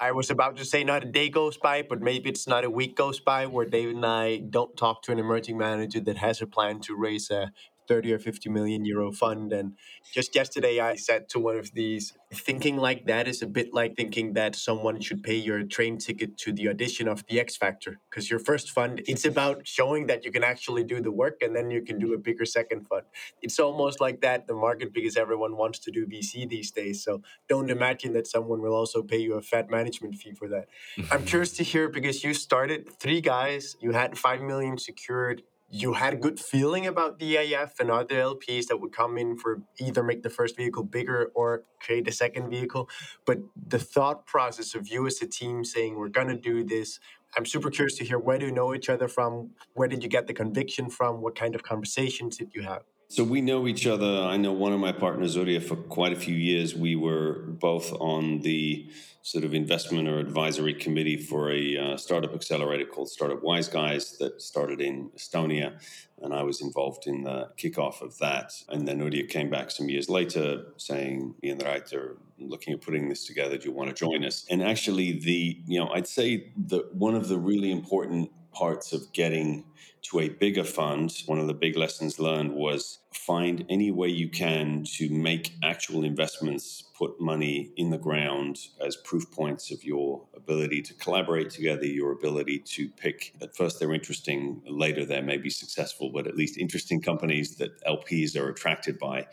I 0.00 0.10
was 0.12 0.28
about 0.28 0.56
to 0.56 0.64
say 0.64 0.82
not 0.82 1.04
a 1.04 1.06
day 1.06 1.28
goes 1.28 1.56
by, 1.56 1.82
but 1.82 2.00
maybe 2.00 2.28
it's 2.28 2.48
not 2.48 2.64
a 2.64 2.70
week 2.70 2.96
goes 2.96 3.20
by 3.20 3.46
where 3.46 3.64
David 3.64 3.94
and 3.96 4.04
I 4.04 4.38
don't 4.38 4.76
talk 4.76 5.02
to 5.02 5.12
an 5.12 5.18
emerging 5.18 5.56
manager 5.56 6.00
that 6.00 6.16
has 6.18 6.42
a 6.42 6.46
plan 6.46 6.80
to 6.80 6.96
raise 6.96 7.30
a 7.30 7.52
30 7.88 8.12
or 8.12 8.18
50 8.18 8.48
million 8.50 8.84
euro 8.84 9.12
fund. 9.12 9.52
And 9.52 9.74
just 10.12 10.34
yesterday, 10.34 10.80
I 10.80 10.96
said 10.96 11.28
to 11.30 11.38
one 11.38 11.56
of 11.56 11.72
these, 11.72 12.12
thinking 12.32 12.76
like 12.76 13.06
that 13.06 13.28
is 13.28 13.42
a 13.42 13.46
bit 13.46 13.72
like 13.72 13.96
thinking 13.96 14.32
that 14.34 14.56
someone 14.56 15.00
should 15.00 15.22
pay 15.22 15.36
your 15.36 15.62
train 15.62 15.98
ticket 15.98 16.36
to 16.38 16.52
the 16.52 16.68
audition 16.68 17.08
of 17.08 17.24
the 17.26 17.40
X 17.40 17.56
Factor. 17.56 18.00
Because 18.10 18.30
your 18.30 18.40
first 18.40 18.70
fund, 18.70 19.02
it's 19.06 19.24
about 19.24 19.66
showing 19.66 20.06
that 20.06 20.24
you 20.24 20.32
can 20.32 20.44
actually 20.44 20.84
do 20.84 21.00
the 21.00 21.12
work 21.12 21.42
and 21.42 21.54
then 21.54 21.70
you 21.70 21.82
can 21.82 21.98
do 21.98 22.14
a 22.14 22.18
bigger 22.18 22.44
second 22.44 22.86
fund. 22.86 23.04
It's 23.42 23.58
almost 23.58 24.00
like 24.00 24.20
that, 24.22 24.46
the 24.46 24.54
market, 24.54 24.92
because 24.92 25.16
everyone 25.16 25.56
wants 25.56 25.78
to 25.80 25.90
do 25.90 26.06
VC 26.06 26.48
these 26.48 26.70
days. 26.70 27.02
So 27.02 27.22
don't 27.48 27.70
imagine 27.70 28.12
that 28.14 28.26
someone 28.26 28.60
will 28.60 28.74
also 28.74 29.02
pay 29.02 29.18
you 29.18 29.34
a 29.34 29.42
fat 29.42 29.70
management 29.70 30.16
fee 30.16 30.32
for 30.32 30.48
that. 30.48 30.66
I'm 31.10 31.24
curious 31.32 31.52
to 31.52 31.64
hear 31.64 31.88
because 31.88 32.24
you 32.24 32.34
started 32.34 32.88
three 32.98 33.20
guys, 33.20 33.76
you 33.80 33.92
had 33.92 34.18
5 34.18 34.40
million 34.42 34.78
secured 34.78 35.42
you 35.70 35.94
had 35.94 36.14
a 36.14 36.16
good 36.16 36.38
feeling 36.38 36.86
about 36.86 37.18
EIF 37.18 37.80
and 37.80 37.90
other 37.90 38.14
LPs 38.16 38.66
that 38.66 38.80
would 38.80 38.92
come 38.92 39.18
in 39.18 39.36
for 39.36 39.62
either 39.80 40.02
make 40.02 40.22
the 40.22 40.30
first 40.30 40.56
vehicle 40.56 40.84
bigger 40.84 41.30
or 41.34 41.64
create 41.80 42.06
a 42.06 42.12
second 42.12 42.50
vehicle. 42.50 42.88
But 43.26 43.38
the 43.66 43.78
thought 43.78 44.26
process 44.26 44.74
of 44.74 44.88
you 44.88 45.06
as 45.06 45.20
a 45.20 45.26
team 45.26 45.64
saying, 45.64 45.96
we're 45.96 46.08
going 46.08 46.28
to 46.28 46.36
do 46.36 46.64
this, 46.64 47.00
I'm 47.36 47.46
super 47.46 47.70
curious 47.70 47.96
to 47.98 48.04
hear 48.04 48.18
where 48.18 48.38
do 48.38 48.46
you 48.46 48.52
know 48.52 48.74
each 48.74 48.88
other 48.88 49.08
from? 49.08 49.50
Where 49.72 49.88
did 49.88 50.02
you 50.02 50.08
get 50.08 50.26
the 50.26 50.34
conviction 50.34 50.90
from? 50.90 51.20
What 51.20 51.34
kind 51.34 51.54
of 51.54 51.62
conversations 51.62 52.36
did 52.36 52.54
you 52.54 52.62
have? 52.62 52.82
So 53.14 53.22
we 53.22 53.42
know 53.42 53.68
each 53.68 53.86
other. 53.86 54.22
I 54.22 54.36
know 54.36 54.52
one 54.52 54.72
of 54.72 54.80
my 54.80 54.90
partners, 54.90 55.36
Uria, 55.36 55.62
for 55.62 55.76
quite 55.76 56.12
a 56.12 56.16
few 56.16 56.34
years. 56.34 56.74
We 56.74 56.96
were 56.96 57.44
both 57.46 57.92
on 57.92 58.40
the 58.40 58.90
sort 59.22 59.44
of 59.44 59.54
investment 59.54 60.08
or 60.08 60.18
advisory 60.18 60.74
committee 60.74 61.16
for 61.16 61.52
a 61.52 61.76
uh, 61.76 61.96
startup 61.96 62.34
accelerator 62.34 62.84
called 62.84 63.08
Startup 63.08 63.40
Wise 63.40 63.68
Guys 63.68 64.18
that 64.18 64.42
started 64.42 64.80
in 64.80 65.10
Estonia. 65.16 65.80
And 66.22 66.34
I 66.34 66.42
was 66.42 66.60
involved 66.60 67.06
in 67.06 67.22
the 67.22 67.50
kickoff 67.56 68.02
of 68.02 68.18
that. 68.18 68.52
And 68.68 68.88
then 68.88 68.98
Udia 68.98 69.28
came 69.28 69.48
back 69.48 69.70
some 69.70 69.88
years 69.88 70.10
later 70.10 70.72
saying, 70.76 71.36
Ian 71.44 71.62
are 71.62 72.16
looking 72.40 72.74
at 72.74 72.80
putting 72.80 73.08
this 73.08 73.28
together. 73.28 73.56
Do 73.56 73.68
you 73.68 73.72
want 73.72 73.90
to 73.90 73.94
join 73.94 74.24
us? 74.24 74.44
And 74.50 74.60
actually, 74.60 75.20
the, 75.20 75.60
you 75.66 75.78
know, 75.78 75.88
I'd 75.90 76.08
say 76.08 76.52
that 76.66 76.92
one 76.96 77.14
of 77.14 77.28
the 77.28 77.38
really 77.38 77.70
important 77.70 78.32
parts 78.54 78.92
of 78.92 79.12
getting 79.12 79.64
to 80.04 80.20
a 80.20 80.28
bigger 80.28 80.64
fund, 80.64 81.22
one 81.26 81.38
of 81.38 81.46
the 81.46 81.54
big 81.54 81.76
lessons 81.76 82.18
learned 82.18 82.52
was 82.52 82.98
find 83.12 83.64
any 83.70 83.90
way 83.90 84.08
you 84.08 84.28
can 84.28 84.84
to 84.84 85.08
make 85.08 85.54
actual 85.62 86.04
investments 86.04 86.84
put 86.94 87.18
money 87.18 87.72
in 87.78 87.88
the 87.88 87.96
ground 87.96 88.58
as 88.84 88.96
proof 88.96 89.30
points 89.30 89.70
of 89.70 89.82
your 89.82 90.22
ability 90.36 90.82
to 90.82 90.92
collaborate 90.94 91.48
together, 91.48 91.86
your 91.86 92.12
ability 92.12 92.58
to 92.58 92.88
pick. 92.90 93.34
At 93.40 93.56
first, 93.56 93.80
they're 93.80 93.94
interesting, 93.94 94.60
later, 94.66 95.06
they 95.06 95.22
may 95.22 95.38
be 95.38 95.50
successful, 95.50 96.10
but 96.10 96.26
at 96.26 96.36
least 96.36 96.58
interesting 96.58 97.00
companies 97.00 97.56
that 97.56 97.82
LPs 97.84 98.36
are 98.38 98.50
attracted 98.50 98.98
by. 98.98 99.26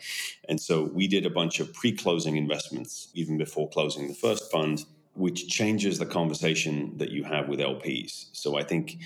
And 0.48 0.58
so 0.58 0.84
we 0.84 1.06
did 1.06 1.26
a 1.26 1.30
bunch 1.30 1.60
of 1.60 1.72
pre 1.74 1.92
closing 1.92 2.36
investments 2.36 3.08
even 3.14 3.36
before 3.36 3.68
closing 3.68 4.08
the 4.08 4.14
first 4.14 4.50
fund 4.50 4.86
which 5.14 5.48
changes 5.48 5.98
the 5.98 6.06
conversation 6.06 6.96
that 6.96 7.10
you 7.10 7.24
have 7.24 7.48
with 7.48 7.60
LPs. 7.60 8.28
So 8.32 8.56
I 8.56 8.62
think 8.62 8.98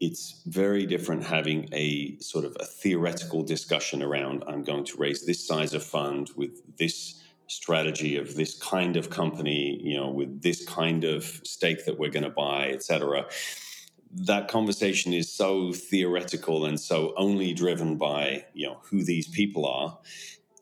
it's 0.00 0.42
very 0.46 0.84
different 0.84 1.22
having 1.22 1.68
a 1.72 2.18
sort 2.18 2.44
of 2.44 2.56
a 2.58 2.64
theoretical 2.64 3.44
discussion 3.44 4.02
around 4.02 4.42
I'm 4.48 4.64
going 4.64 4.84
to 4.86 4.96
raise 4.96 5.24
this 5.24 5.46
size 5.46 5.74
of 5.74 5.84
fund 5.84 6.30
with 6.36 6.76
this 6.76 7.22
strategy 7.46 8.16
of 8.16 8.34
this 8.34 8.58
kind 8.58 8.96
of 8.96 9.10
company, 9.10 9.78
you 9.80 9.96
know, 9.96 10.10
with 10.10 10.42
this 10.42 10.64
kind 10.64 11.04
of 11.04 11.24
stake 11.44 11.84
that 11.84 11.98
we're 11.98 12.10
going 12.10 12.24
to 12.24 12.30
buy, 12.30 12.70
etc. 12.70 13.26
That 14.12 14.48
conversation 14.48 15.12
is 15.12 15.32
so 15.32 15.72
theoretical 15.72 16.64
and 16.64 16.80
so 16.80 17.14
only 17.16 17.52
driven 17.52 17.96
by, 17.96 18.46
you 18.54 18.66
know, 18.66 18.78
who 18.82 19.04
these 19.04 19.28
people 19.28 19.66
are 19.66 19.98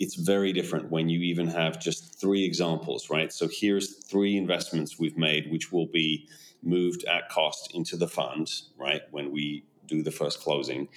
it's 0.01 0.15
very 0.15 0.53
different 0.55 0.91
when 0.91 1.11
you 1.11 1.21
even 1.21 1.47
have 1.47 1.79
just 1.79 2.19
three 2.19 2.43
examples, 2.43 3.11
right? 3.11 3.31
So 3.31 3.49
here's 3.53 4.03
three 4.05 4.37
investments 4.39 4.99
we've 4.99 5.19
made, 5.19 5.53
which 5.53 5.71
will 5.71 5.87
be 5.87 6.27
moved 6.63 7.05
at 7.05 7.29
cost 7.29 7.75
into 7.75 7.99
the 7.99 8.09
fund, 8.09 8.51
right? 8.79 9.03
When 9.11 9.31
we 9.31 9.65
do 9.87 10.03
the 10.03 10.11
first 10.11 10.41
closing. 10.41 10.89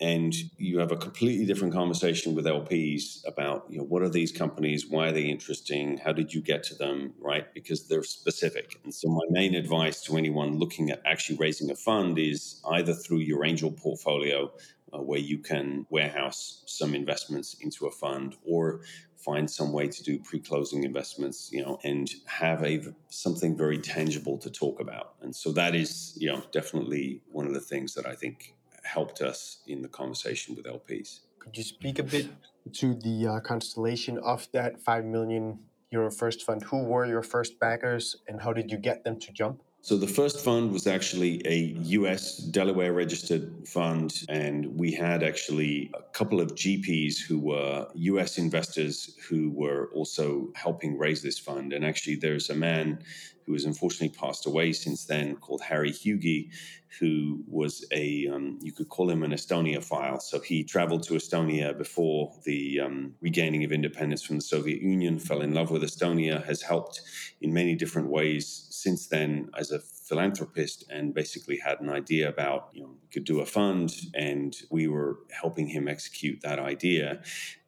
And 0.00 0.34
you 0.56 0.78
have 0.78 0.92
a 0.92 0.96
completely 0.96 1.44
different 1.44 1.74
conversation 1.74 2.34
with 2.34 2.46
LPs 2.46 3.24
about, 3.26 3.66
you 3.68 3.78
know, 3.78 3.84
what 3.84 4.02
are 4.02 4.08
these 4.08 4.32
companies? 4.32 4.86
Why 4.88 5.08
are 5.08 5.12
they 5.12 5.24
interesting? 5.24 5.98
How 5.98 6.12
did 6.12 6.32
you 6.32 6.40
get 6.40 6.62
to 6.64 6.74
them? 6.74 7.12
Right? 7.20 7.52
Because 7.52 7.86
they're 7.86 8.02
specific. 8.02 8.80
And 8.82 8.94
so 8.94 9.08
my 9.10 9.26
main 9.28 9.54
advice 9.54 10.02
to 10.04 10.16
anyone 10.16 10.58
looking 10.58 10.90
at 10.90 11.02
actually 11.04 11.36
raising 11.36 11.70
a 11.70 11.76
fund 11.76 12.18
is 12.18 12.62
either 12.70 12.94
through 12.94 13.18
your 13.18 13.44
angel 13.44 13.70
portfolio 13.70 14.50
uh, 14.92 14.98
where 14.98 15.18
you 15.18 15.38
can 15.38 15.86
warehouse 15.90 16.62
some 16.66 16.94
investments 16.94 17.56
into 17.60 17.86
a 17.86 17.90
fund 17.90 18.36
or 18.44 18.80
find 19.16 19.50
some 19.50 19.72
way 19.72 19.86
to 19.86 20.02
do 20.02 20.18
pre-closing 20.18 20.82
investments 20.84 21.50
you 21.52 21.62
know 21.62 21.78
and 21.84 22.10
have 22.26 22.64
a 22.64 22.80
something 23.08 23.56
very 23.56 23.78
tangible 23.78 24.38
to 24.38 24.50
talk 24.50 24.80
about. 24.80 25.14
And 25.20 25.34
so 25.34 25.52
that 25.52 25.74
is 25.74 26.14
you 26.16 26.28
know 26.32 26.42
definitely 26.52 27.22
one 27.30 27.46
of 27.46 27.54
the 27.54 27.60
things 27.60 27.94
that 27.94 28.06
i 28.06 28.14
think 28.14 28.54
helped 28.82 29.20
us 29.20 29.62
in 29.66 29.82
the 29.82 29.88
conversation 29.88 30.56
with 30.56 30.64
lps 30.64 31.20
could 31.40 31.56
you 31.56 31.64
speak 31.64 31.98
a 31.98 32.02
bit 32.02 32.28
to 32.74 32.94
the 32.94 33.26
uh, 33.26 33.40
constellation 33.40 34.18
of 34.18 34.46
that 34.52 34.80
5 34.80 35.04
million 35.06 35.58
euro 35.90 36.10
first 36.10 36.42
fund? 36.42 36.62
Who 36.64 36.84
were 36.84 37.06
your 37.06 37.22
first 37.22 37.58
backers 37.58 38.16
and 38.28 38.42
how 38.42 38.52
did 38.52 38.70
you 38.70 38.76
get 38.76 39.04
them 39.04 39.18
to 39.20 39.32
jump 39.32 39.62
so 39.82 39.96
the 39.96 40.06
first 40.06 40.40
fund 40.40 40.72
was 40.72 40.86
actually 40.86 41.40
a 41.46 41.74
US 41.98 42.36
Delaware 42.36 42.92
registered 42.92 43.66
fund, 43.66 44.22
and 44.28 44.66
we 44.78 44.92
had 44.92 45.22
actually 45.22 45.90
a 45.94 46.02
couple 46.12 46.40
of 46.40 46.54
GPs 46.54 47.18
who 47.18 47.38
were 47.38 47.86
US 47.94 48.36
investors 48.36 49.16
who 49.28 49.50
were 49.50 49.88
also 49.94 50.48
helping 50.54 50.98
raise 50.98 51.22
this 51.22 51.38
fund. 51.38 51.72
And 51.72 51.84
actually, 51.84 52.16
there's 52.16 52.50
a 52.50 52.54
man 52.54 53.02
who 53.50 53.54
has 53.54 53.64
unfortunately 53.64 54.16
passed 54.16 54.46
away 54.46 54.72
since 54.72 55.06
then 55.06 55.34
called 55.34 55.60
Harry 55.60 55.90
Hugi, 55.90 56.50
who 57.00 57.42
was 57.48 57.84
a, 57.92 58.28
um, 58.28 58.60
you 58.62 58.70
could 58.70 58.88
call 58.88 59.10
him 59.10 59.24
an 59.24 59.32
Estonia 59.32 59.82
file. 59.82 60.20
So 60.20 60.38
he 60.38 60.62
traveled 60.62 61.02
to 61.04 61.14
Estonia 61.14 61.76
before 61.76 62.32
the 62.44 62.78
um, 62.78 63.16
regaining 63.20 63.64
of 63.64 63.72
independence 63.72 64.22
from 64.22 64.36
the 64.36 64.42
Soviet 64.42 64.80
Union, 64.80 65.18
fell 65.18 65.40
in 65.40 65.52
love 65.52 65.72
with 65.72 65.82
Estonia, 65.82 66.44
has 66.46 66.62
helped 66.62 67.00
in 67.40 67.52
many 67.52 67.74
different 67.74 68.08
ways 68.08 68.68
since 68.70 69.08
then 69.08 69.50
as 69.58 69.72
a 69.72 69.80
philanthropist 69.80 70.84
and 70.88 71.12
basically 71.12 71.58
had 71.58 71.80
an 71.80 71.88
idea 71.88 72.28
about, 72.28 72.68
you 72.72 72.82
know, 72.82 72.94
could 73.12 73.24
do 73.24 73.40
a 73.40 73.46
fund 73.46 73.92
and 74.14 74.58
we 74.70 74.86
were 74.86 75.18
helping 75.32 75.66
him 75.66 75.88
execute 75.88 76.40
that 76.42 76.60
idea. 76.60 77.20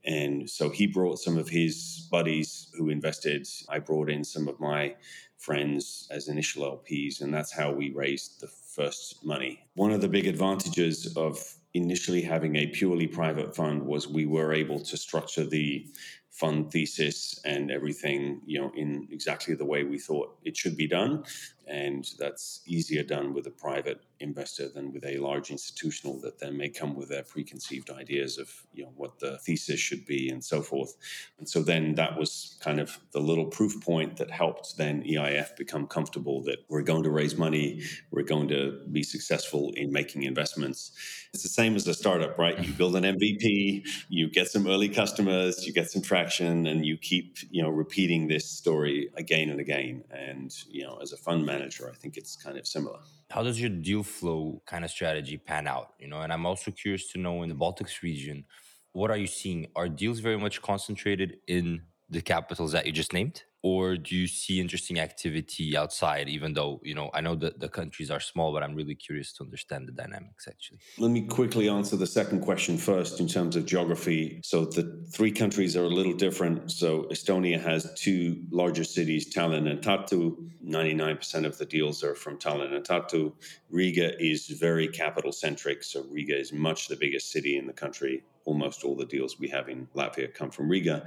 And 0.04 0.48
so 0.48 0.70
he 0.70 0.86
brought 0.86 1.18
some 1.18 1.38
of 1.38 1.48
his 1.48 2.08
buddies 2.10 2.68
who 2.76 2.88
invested. 2.88 3.46
I 3.68 3.78
brought 3.78 4.10
in 4.10 4.24
some 4.24 4.48
of 4.48 4.58
my 4.58 4.96
friends 5.42 6.06
as 6.10 6.28
initial 6.28 6.64
LPs, 6.64 7.20
and 7.20 7.34
that's 7.34 7.52
how 7.52 7.72
we 7.72 7.90
raised 7.90 8.40
the 8.40 8.46
first 8.46 9.24
money. 9.24 9.60
One 9.74 9.92
of 9.92 10.00
the 10.00 10.08
big 10.08 10.26
advantages 10.26 11.16
of 11.16 11.38
initially 11.74 12.22
having 12.22 12.56
a 12.56 12.66
purely 12.66 13.06
private 13.06 13.54
fund 13.56 13.82
was 13.82 14.06
we 14.06 14.26
were 14.26 14.52
able 14.52 14.80
to 14.80 14.96
structure 14.96 15.44
the 15.44 15.86
fund 16.32 16.72
thesis 16.72 17.38
and 17.44 17.70
everything 17.70 18.40
you 18.46 18.58
know 18.58 18.72
in 18.74 19.06
exactly 19.10 19.54
the 19.54 19.64
way 19.64 19.84
we 19.84 19.98
thought 19.98 20.34
it 20.44 20.56
should 20.56 20.76
be 20.76 20.88
done. 20.88 21.22
And 21.68 22.08
that's 22.18 22.60
easier 22.66 23.04
done 23.04 23.32
with 23.32 23.46
a 23.46 23.50
private 23.50 24.00
investor 24.18 24.68
than 24.68 24.92
with 24.92 25.04
a 25.04 25.18
large 25.18 25.50
institutional 25.50 26.20
that 26.20 26.38
then 26.38 26.56
may 26.56 26.68
come 26.68 26.94
with 26.96 27.08
their 27.08 27.22
preconceived 27.22 27.90
ideas 27.90 28.38
of 28.38 28.48
you 28.72 28.84
know 28.84 28.92
what 28.96 29.18
the 29.18 29.38
thesis 29.38 29.78
should 29.78 30.04
be 30.04 30.28
and 30.28 30.42
so 30.42 30.60
forth. 30.62 30.96
And 31.38 31.48
so 31.48 31.62
then 31.62 31.94
that 31.96 32.18
was 32.18 32.58
kind 32.60 32.80
of 32.80 32.98
the 33.12 33.20
little 33.20 33.46
proof 33.46 33.80
point 33.80 34.16
that 34.16 34.30
helped 34.30 34.76
then 34.76 35.04
EIF 35.04 35.56
become 35.56 35.86
comfortable 35.86 36.42
that 36.44 36.58
we're 36.68 36.82
going 36.82 37.02
to 37.02 37.10
raise 37.10 37.36
money 37.36 37.82
we're 38.10 38.22
going 38.22 38.48
to 38.48 38.80
be 38.90 39.02
successful 39.02 39.72
in 39.76 39.92
making 39.92 40.22
investments. 40.22 40.92
It's 41.32 41.42
the 41.42 41.48
same 41.48 41.76
as 41.76 41.86
a 41.86 41.94
startup 41.94 42.38
right? 42.38 42.58
You 42.64 42.72
build 42.72 42.96
an 42.96 43.04
MVP 43.04 43.86
you 44.08 44.30
get 44.30 44.48
some 44.48 44.66
early 44.66 44.88
customers 44.88 45.66
you 45.66 45.72
get 45.72 45.90
some 45.90 46.02
traction 46.02 46.21
and 46.66 46.84
you 46.84 46.96
keep 46.96 47.38
you 47.50 47.62
know 47.62 47.70
repeating 47.70 48.28
this 48.28 48.48
story 48.48 49.10
again 49.16 49.50
and 49.50 49.60
again. 49.60 50.04
And 50.10 50.54
you 50.68 50.84
know 50.84 50.98
as 51.02 51.12
a 51.12 51.16
fund 51.16 51.44
manager 51.46 51.90
I 51.92 51.96
think 51.96 52.16
it's 52.16 52.36
kind 52.36 52.58
of 52.58 52.66
similar. 52.66 52.98
How 53.30 53.42
does 53.42 53.60
your 53.60 53.70
deal 53.70 54.02
flow 54.02 54.62
kind 54.66 54.84
of 54.84 54.90
strategy 54.90 55.38
pan 55.38 55.66
out? 55.66 55.94
You 55.98 56.08
know 56.08 56.20
and 56.20 56.32
i'm 56.32 56.46
also 56.46 56.70
curious 56.70 57.10
to 57.12 57.18
know 57.18 57.42
in 57.42 57.48
the 57.48 57.54
baltics 57.54 58.02
region 58.02 58.44
what 58.92 59.10
are 59.10 59.16
you 59.16 59.26
seeing? 59.26 59.68
Are 59.74 59.88
deals 59.88 60.20
very 60.20 60.38
much 60.38 60.62
concentrated 60.62 61.38
in 61.46 61.82
the 62.08 62.20
capitals 62.20 62.72
that 62.72 62.86
you 62.86 62.92
just 62.92 63.12
named 63.12 63.42
or 63.62 63.96
do 63.96 64.14
you 64.14 64.26
see 64.26 64.60
interesting 64.60 64.98
activity 64.98 65.76
outside 65.76 66.28
even 66.28 66.52
though 66.54 66.80
you 66.82 66.94
know 66.94 67.10
i 67.14 67.20
know 67.20 67.34
that 67.34 67.60
the 67.60 67.68
countries 67.68 68.10
are 68.10 68.20
small 68.20 68.52
but 68.52 68.62
i'm 68.62 68.74
really 68.74 68.94
curious 68.94 69.32
to 69.32 69.42
understand 69.44 69.86
the 69.88 69.92
dynamics 69.92 70.48
actually. 70.48 70.78
Let 70.98 71.10
me 71.10 71.22
quickly 71.22 71.68
answer 71.68 71.96
the 71.96 72.06
second 72.06 72.40
question 72.40 72.76
first 72.76 73.20
in 73.20 73.28
terms 73.28 73.56
of 73.56 73.66
geography. 73.66 74.40
So 74.44 74.64
the 74.64 75.04
three 75.12 75.32
countries 75.32 75.76
are 75.76 75.84
a 75.84 75.88
little 75.88 76.12
different. 76.12 76.70
So 76.70 77.04
estonia 77.04 77.60
has 77.60 77.92
two 77.96 78.42
larger 78.50 78.84
cities 78.84 79.32
tallinn 79.32 79.70
and 79.70 79.80
tartu. 79.80 80.36
99% 80.64 81.44
of 81.44 81.58
the 81.58 81.66
deals 81.66 82.04
are 82.04 82.14
from 82.14 82.38
tallinn 82.38 82.74
and 82.74 82.84
tartu. 82.84 83.32
Riga 83.70 84.20
is 84.22 84.46
very 84.46 84.88
capital 84.88 85.32
centric 85.32 85.82
so 85.82 86.04
riga 86.10 86.38
is 86.38 86.52
much 86.52 86.88
the 86.88 86.96
biggest 86.96 87.30
city 87.30 87.56
in 87.56 87.66
the 87.66 87.72
country. 87.72 88.22
Almost 88.44 88.84
all 88.84 88.96
the 88.96 89.06
deals 89.06 89.38
we 89.38 89.48
have 89.48 89.68
in 89.68 89.88
latvia 89.94 90.32
come 90.32 90.50
from 90.50 90.68
riga 90.68 91.06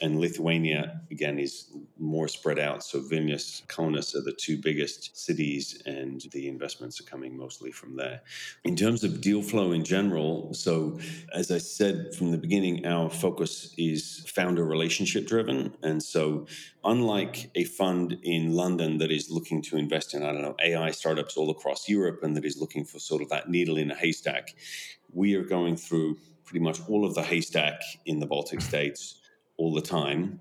and 0.00 0.18
Lithuania 0.18 1.00
again 1.10 1.38
is 1.38 1.70
more 1.98 2.26
spread 2.26 2.58
out. 2.58 2.82
So 2.82 3.00
Vilnius, 3.00 3.64
Kaunas 3.66 4.14
are 4.14 4.22
the 4.22 4.32
two 4.32 4.56
biggest 4.56 5.16
cities, 5.16 5.80
and 5.86 6.22
the 6.32 6.48
investments 6.48 7.00
are 7.00 7.04
coming 7.04 7.36
mostly 7.36 7.70
from 7.70 7.96
there. 7.96 8.22
In 8.64 8.74
terms 8.74 9.04
of 9.04 9.20
deal 9.20 9.42
flow 9.42 9.72
in 9.72 9.84
general, 9.84 10.52
so 10.54 10.98
as 11.32 11.50
I 11.50 11.58
said 11.58 12.14
from 12.14 12.32
the 12.32 12.38
beginning, 12.38 12.86
our 12.86 13.10
focus 13.10 13.74
is 13.78 14.24
founder 14.26 14.64
relationship 14.64 15.26
driven, 15.26 15.76
and 15.82 16.02
so 16.02 16.46
unlike 16.84 17.50
a 17.54 17.64
fund 17.64 18.18
in 18.22 18.52
London 18.54 18.98
that 18.98 19.12
is 19.12 19.30
looking 19.30 19.62
to 19.62 19.76
invest 19.76 20.14
in 20.14 20.22
I 20.22 20.32
don't 20.32 20.42
know 20.42 20.56
AI 20.62 20.90
startups 20.90 21.36
all 21.36 21.50
across 21.50 21.88
Europe 21.88 22.20
and 22.22 22.36
that 22.36 22.44
is 22.44 22.58
looking 22.58 22.84
for 22.84 22.98
sort 22.98 23.22
of 23.22 23.28
that 23.28 23.48
needle 23.48 23.76
in 23.76 23.90
a 23.90 23.94
haystack, 23.94 24.54
we 25.12 25.34
are 25.34 25.44
going 25.44 25.76
through 25.76 26.18
pretty 26.44 26.64
much 26.64 26.80
all 26.88 27.04
of 27.04 27.14
the 27.14 27.22
haystack 27.22 27.80
in 28.04 28.18
the 28.18 28.26
Baltic 28.26 28.60
states 28.60 29.21
all 29.56 29.72
the 29.72 29.82
time. 29.82 30.40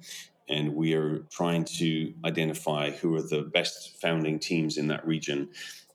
And 0.50 0.76
we 0.76 0.94
are 0.94 1.20
trying 1.32 1.64
to 1.80 2.14
identify 2.26 2.92
who 2.92 3.16
are 3.16 3.22
the 3.22 3.42
best 3.42 4.02
founding 4.02 4.40
teams 4.40 4.78
in 4.78 4.88
that 4.88 5.06
region 5.06 5.50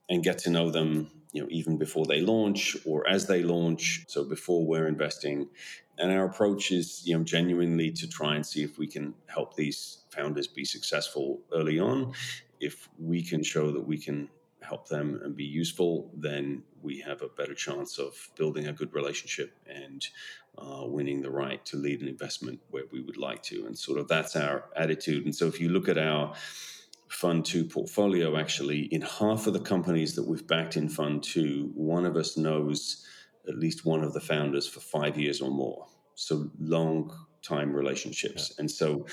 and 0.09 0.23
get 0.23 0.39
to 0.39 0.51
know 0.51 0.71
them, 0.71 1.11
you 1.33 1.43
know, 1.43 1.49
even 1.51 1.77
before 1.77 2.07
they 2.07 2.21
launch 2.21 2.77
or 2.87 3.07
as 3.09 3.27
they 3.27 3.43
launch. 3.43 4.05
So 4.09 4.25
before 4.25 4.65
we're 4.65 4.87
investing. 4.87 5.49
And 5.99 6.13
our 6.13 6.25
approach 6.25 6.73
is, 6.73 7.03
you 7.07 7.17
know, 7.17 7.25
genuinely 7.25 7.91
to 7.93 8.09
try 8.09 8.35
and 8.37 8.47
see 8.47 8.63
if 8.63 8.79
we 8.79 8.87
can 8.87 9.15
help 9.27 9.57
these 9.57 9.99
founders 10.11 10.47
be 10.47 10.65
successful 10.65 11.41
early 11.53 11.79
on. 11.79 12.13
If 12.61 12.89
we 12.99 13.23
can 13.23 13.43
show 13.43 13.71
that 13.73 13.87
we 13.87 13.99
can 13.99 14.29
help 14.63 14.89
them 14.89 15.21
and 15.23 15.37
be 15.37 15.45
useful, 15.45 16.11
then 16.17 16.63
we 16.87 17.01
have 17.01 17.21
a 17.21 17.29
better 17.29 17.55
chance 17.55 17.99
of 17.99 18.31
building 18.37 18.69
a 18.69 18.73
good 18.73 18.95
relationship 18.95 19.59
and 19.67 20.07
uh, 20.57 20.85
winning 20.85 21.21
the 21.21 21.31
right 21.31 21.63
to 21.67 21.77
lead 21.77 22.01
an 22.01 22.09
investment 22.09 22.61
where 22.71 22.85
we 22.93 23.01
would 23.01 23.17
like 23.17 23.43
to. 23.43 23.67
And 23.67 23.77
sort 23.77 23.99
of 23.99 24.07
that's 24.07 24.37
our 24.37 24.65
attitude. 24.77 25.25
And 25.25 25.35
so 25.35 25.47
if 25.49 25.61
you 25.61 25.69
look 25.69 25.89
at 25.89 25.99
our 25.99 26.33
Fund 27.09 27.45
2 27.45 27.65
portfolio, 27.65 28.37
actually, 28.37 28.83
in 28.85 29.03
half 29.03 29.47
of 29.47 29.53
the 29.53 29.61
companies 29.61 30.15
that 30.15 30.27
we've 30.27 30.47
backed 30.47 30.77
in 30.77 30.89
Fund 30.89 31.23
2, 31.25 31.73
one 31.75 32.07
of 32.07 32.17
us 32.17 32.37
knows 32.37 33.05
at 33.49 33.59
least 33.59 33.85
one 33.85 34.03
of 34.03 34.13
the 34.13 34.21
founders 34.21 34.67
for 34.67 34.81
five 34.81 35.19
years 35.19 35.41
or 35.41 35.51
more. 35.51 35.87
So 36.15 36.51
long 36.59 37.13
time 37.43 37.73
relationships. 37.73 38.51
Yeah. 38.51 38.63
And 38.63 38.71
so 38.71 39.07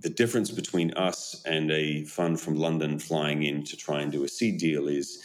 the 0.00 0.10
difference 0.10 0.50
between 0.50 0.92
us 0.94 1.42
and 1.46 1.70
a 1.70 2.04
fund 2.04 2.40
from 2.40 2.56
London 2.56 2.98
flying 2.98 3.42
in 3.42 3.64
to 3.64 3.76
try 3.76 4.00
and 4.00 4.12
do 4.12 4.24
a 4.24 4.28
seed 4.28 4.58
deal 4.58 4.88
is 4.88 5.22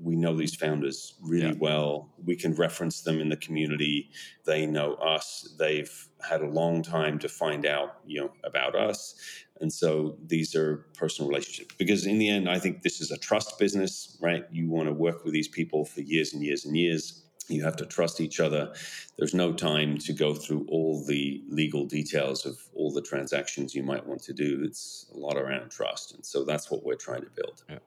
we 0.00 0.16
know 0.16 0.36
these 0.36 0.54
founders 0.54 1.14
really 1.22 1.48
yeah. 1.48 1.58
well. 1.58 2.10
We 2.24 2.36
can 2.36 2.54
reference 2.54 3.02
them 3.02 3.20
in 3.20 3.28
the 3.28 3.36
community. 3.36 4.10
They 4.44 4.66
know 4.66 4.94
us. 4.94 5.54
They've 5.58 6.08
had 6.28 6.42
a 6.42 6.46
long 6.46 6.82
time 6.82 7.18
to 7.20 7.28
find 7.28 7.66
out, 7.66 7.98
you 8.06 8.20
know, 8.20 8.32
about 8.44 8.74
us. 8.74 9.14
And 9.60 9.72
so 9.72 10.16
these 10.26 10.54
are 10.54 10.86
personal 10.96 11.28
relationships. 11.28 11.74
Because 11.78 12.06
in 12.06 12.18
the 12.18 12.28
end, 12.28 12.48
I 12.48 12.58
think 12.58 12.82
this 12.82 13.00
is 13.00 13.10
a 13.10 13.16
trust 13.16 13.58
business, 13.58 14.18
right? 14.20 14.44
You 14.52 14.68
want 14.68 14.88
to 14.88 14.92
work 14.92 15.24
with 15.24 15.32
these 15.32 15.48
people 15.48 15.84
for 15.84 16.02
years 16.02 16.34
and 16.34 16.42
years 16.42 16.64
and 16.64 16.76
years. 16.76 17.25
You 17.48 17.62
have 17.64 17.76
to 17.76 17.86
trust 17.86 18.20
each 18.20 18.40
other. 18.40 18.72
There's 19.16 19.34
no 19.34 19.52
time 19.52 19.98
to 19.98 20.12
go 20.12 20.34
through 20.34 20.66
all 20.68 21.04
the 21.04 21.42
legal 21.48 21.86
details 21.86 22.44
of 22.44 22.58
all 22.74 22.92
the 22.92 23.02
transactions 23.02 23.74
you 23.74 23.82
might 23.82 24.06
want 24.06 24.22
to 24.24 24.32
do. 24.32 24.62
It's 24.64 25.06
a 25.14 25.16
lot 25.16 25.36
around 25.36 25.70
trust. 25.70 26.14
And 26.14 26.24
so 26.24 26.44
that's 26.44 26.70
what 26.70 26.84
we're 26.84 26.96
trying 26.96 27.22
to 27.22 27.30
build. 27.30 27.62
Yeah. 27.68 27.78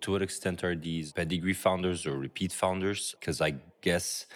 To 0.00 0.12
what 0.12 0.22
extent 0.22 0.64
are 0.64 0.74
these 0.74 1.12
pedigree 1.12 1.54
founders 1.54 2.06
or 2.06 2.16
repeat 2.16 2.52
founders? 2.52 3.14
Because 3.18 3.40
I 3.40 3.54
guess 3.80 4.26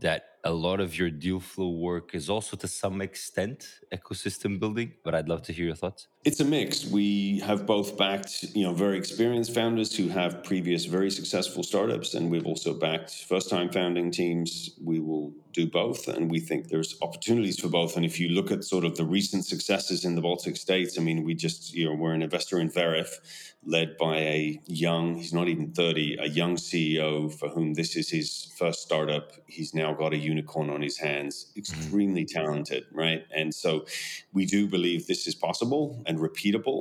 that 0.00 0.37
a 0.44 0.52
lot 0.52 0.80
of 0.80 0.98
your 0.98 1.10
deal 1.10 1.40
flow 1.40 1.70
work 1.70 2.14
is 2.14 2.30
also 2.30 2.56
to 2.56 2.68
some 2.68 3.00
extent 3.00 3.66
ecosystem 3.92 4.58
building, 4.58 4.94
but 5.04 5.14
I'd 5.14 5.28
love 5.28 5.42
to 5.42 5.52
hear 5.52 5.66
your 5.66 5.74
thoughts. 5.74 6.08
It's 6.24 6.40
a 6.40 6.44
mix. 6.44 6.84
We 6.84 7.38
have 7.40 7.64
both 7.64 7.96
backed, 7.96 8.44
you 8.54 8.64
know, 8.64 8.74
very 8.74 8.98
experienced 8.98 9.54
founders 9.54 9.96
who 9.96 10.08
have 10.08 10.44
previous 10.44 10.84
very 10.84 11.10
successful 11.10 11.62
startups, 11.62 12.14
and 12.14 12.30
we've 12.30 12.46
also 12.46 12.74
backed 12.74 13.24
first-time 13.28 13.70
founding 13.70 14.10
teams. 14.10 14.70
We 14.82 15.00
will 15.00 15.32
do 15.52 15.66
both, 15.66 16.06
and 16.06 16.30
we 16.30 16.40
think 16.40 16.68
there's 16.68 16.96
opportunities 17.00 17.58
for 17.58 17.68
both. 17.68 17.96
And 17.96 18.04
if 18.04 18.20
you 18.20 18.28
look 18.28 18.50
at 18.50 18.64
sort 18.64 18.84
of 18.84 18.96
the 18.96 19.04
recent 19.04 19.46
successes 19.46 20.04
in 20.04 20.16
the 20.16 20.20
Baltic 20.20 20.56
states, 20.56 20.98
I 20.98 21.02
mean, 21.02 21.24
we 21.24 21.34
just, 21.34 21.72
you 21.72 21.86
know, 21.86 21.94
we're 21.94 22.12
an 22.12 22.22
investor 22.22 22.60
in 22.60 22.68
Veriff, 22.70 23.54
led 23.64 23.96
by 23.96 24.18
a 24.18 24.60
young, 24.66 25.16
he's 25.16 25.32
not 25.32 25.48
even 25.48 25.72
30, 25.72 26.18
a 26.20 26.28
young 26.28 26.56
CEO 26.56 27.32
for 27.32 27.48
whom 27.48 27.74
this 27.74 27.96
is 27.96 28.10
his 28.10 28.52
first 28.58 28.82
startup. 28.82 29.32
He's 29.46 29.74
now 29.74 29.94
got 29.94 30.12
a 30.12 30.18
unicorn 30.32 30.68
on 30.70 30.82
his 30.82 30.98
hands, 30.98 31.34
mm-hmm. 31.36 31.60
extremely 31.60 32.24
talented, 32.24 32.84
right? 32.92 33.22
And 33.34 33.54
so 33.54 33.86
we 34.32 34.44
do 34.46 34.66
believe 34.66 35.06
this 35.06 35.26
is 35.26 35.34
possible 35.34 36.02
and 36.06 36.18
repeatable. 36.18 36.80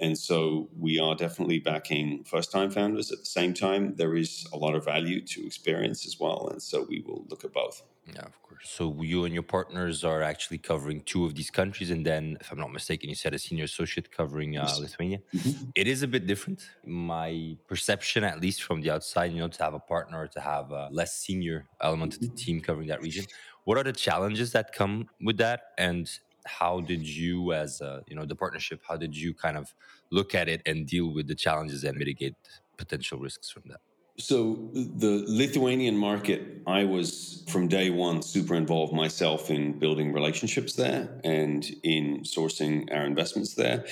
And 0.00 0.16
so 0.16 0.68
we 0.78 0.98
are 0.98 1.14
definitely 1.14 1.58
backing 1.58 2.24
first 2.24 2.50
time 2.50 2.70
founders. 2.70 3.12
At 3.12 3.18
the 3.18 3.26
same 3.26 3.52
time, 3.52 3.94
there 3.96 4.16
is 4.16 4.46
a 4.52 4.56
lot 4.56 4.74
of 4.74 4.84
value 4.84 5.20
to 5.26 5.46
experience 5.46 6.06
as 6.06 6.18
well. 6.18 6.48
And 6.50 6.62
so 6.62 6.86
we 6.88 7.04
will 7.06 7.26
look 7.28 7.44
at 7.44 7.52
both. 7.52 7.82
Yeah, 8.06 8.22
of 8.22 8.42
course. 8.42 8.64
So 8.64 9.02
you 9.02 9.24
and 9.24 9.34
your 9.34 9.42
partners 9.42 10.04
are 10.04 10.22
actually 10.22 10.58
covering 10.58 11.02
two 11.02 11.24
of 11.26 11.34
these 11.34 11.50
countries. 11.50 11.90
And 11.90 12.04
then, 12.04 12.38
if 12.40 12.50
I'm 12.50 12.58
not 12.58 12.72
mistaken, 12.72 13.08
you 13.08 13.14
said 13.14 13.34
a 13.34 13.38
senior 13.38 13.64
associate 13.64 14.10
covering 14.10 14.56
uh, 14.56 14.74
Lithuania. 14.78 15.18
Mm-hmm. 15.34 15.70
It 15.74 15.86
is 15.86 16.02
a 16.02 16.08
bit 16.08 16.26
different. 16.26 16.62
My 16.84 17.56
perception, 17.68 18.24
at 18.24 18.40
least 18.40 18.62
from 18.62 18.80
the 18.80 18.90
outside, 18.90 19.32
you 19.32 19.38
know, 19.38 19.48
to 19.48 19.62
have 19.62 19.74
a 19.74 19.78
partner, 19.78 20.26
to 20.28 20.40
have 20.40 20.70
a 20.72 20.88
less 20.90 21.14
senior 21.14 21.66
element 21.80 22.14
of 22.14 22.20
the 22.20 22.26
mm-hmm. 22.28 22.36
team 22.36 22.60
covering 22.60 22.88
that 22.88 23.02
region. 23.02 23.26
What 23.64 23.76
are 23.78 23.84
the 23.84 23.92
challenges 23.92 24.52
that 24.52 24.72
come 24.72 25.08
with 25.20 25.36
that? 25.36 25.60
And 25.78 26.10
how 26.58 26.80
did 26.80 27.06
you 27.06 27.52
as 27.52 27.80
a, 27.80 28.02
you 28.08 28.16
know 28.16 28.24
the 28.24 28.34
partnership 28.34 28.80
how 28.88 28.96
did 28.96 29.16
you 29.16 29.32
kind 29.34 29.56
of 29.56 29.74
look 30.10 30.34
at 30.34 30.48
it 30.48 30.60
and 30.66 30.86
deal 30.86 31.12
with 31.12 31.26
the 31.28 31.34
challenges 31.34 31.84
and 31.84 31.96
mitigate 31.96 32.34
potential 32.76 33.18
risks 33.18 33.50
from 33.50 33.62
that? 33.66 33.80
So 34.18 34.68
the 34.72 35.24
lithuanian 35.26 35.96
market 35.96 36.40
i 36.66 36.84
was 36.84 37.44
from 37.48 37.68
day 37.68 37.88
one 37.90 38.20
super 38.22 38.54
involved 38.54 38.92
myself 38.92 39.50
in 39.50 39.78
building 39.78 40.12
relationships 40.12 40.74
there 40.74 41.02
and 41.24 41.64
in 41.82 42.20
sourcing 42.34 42.74
our 42.94 43.04
investments 43.04 43.54
there. 43.54 43.84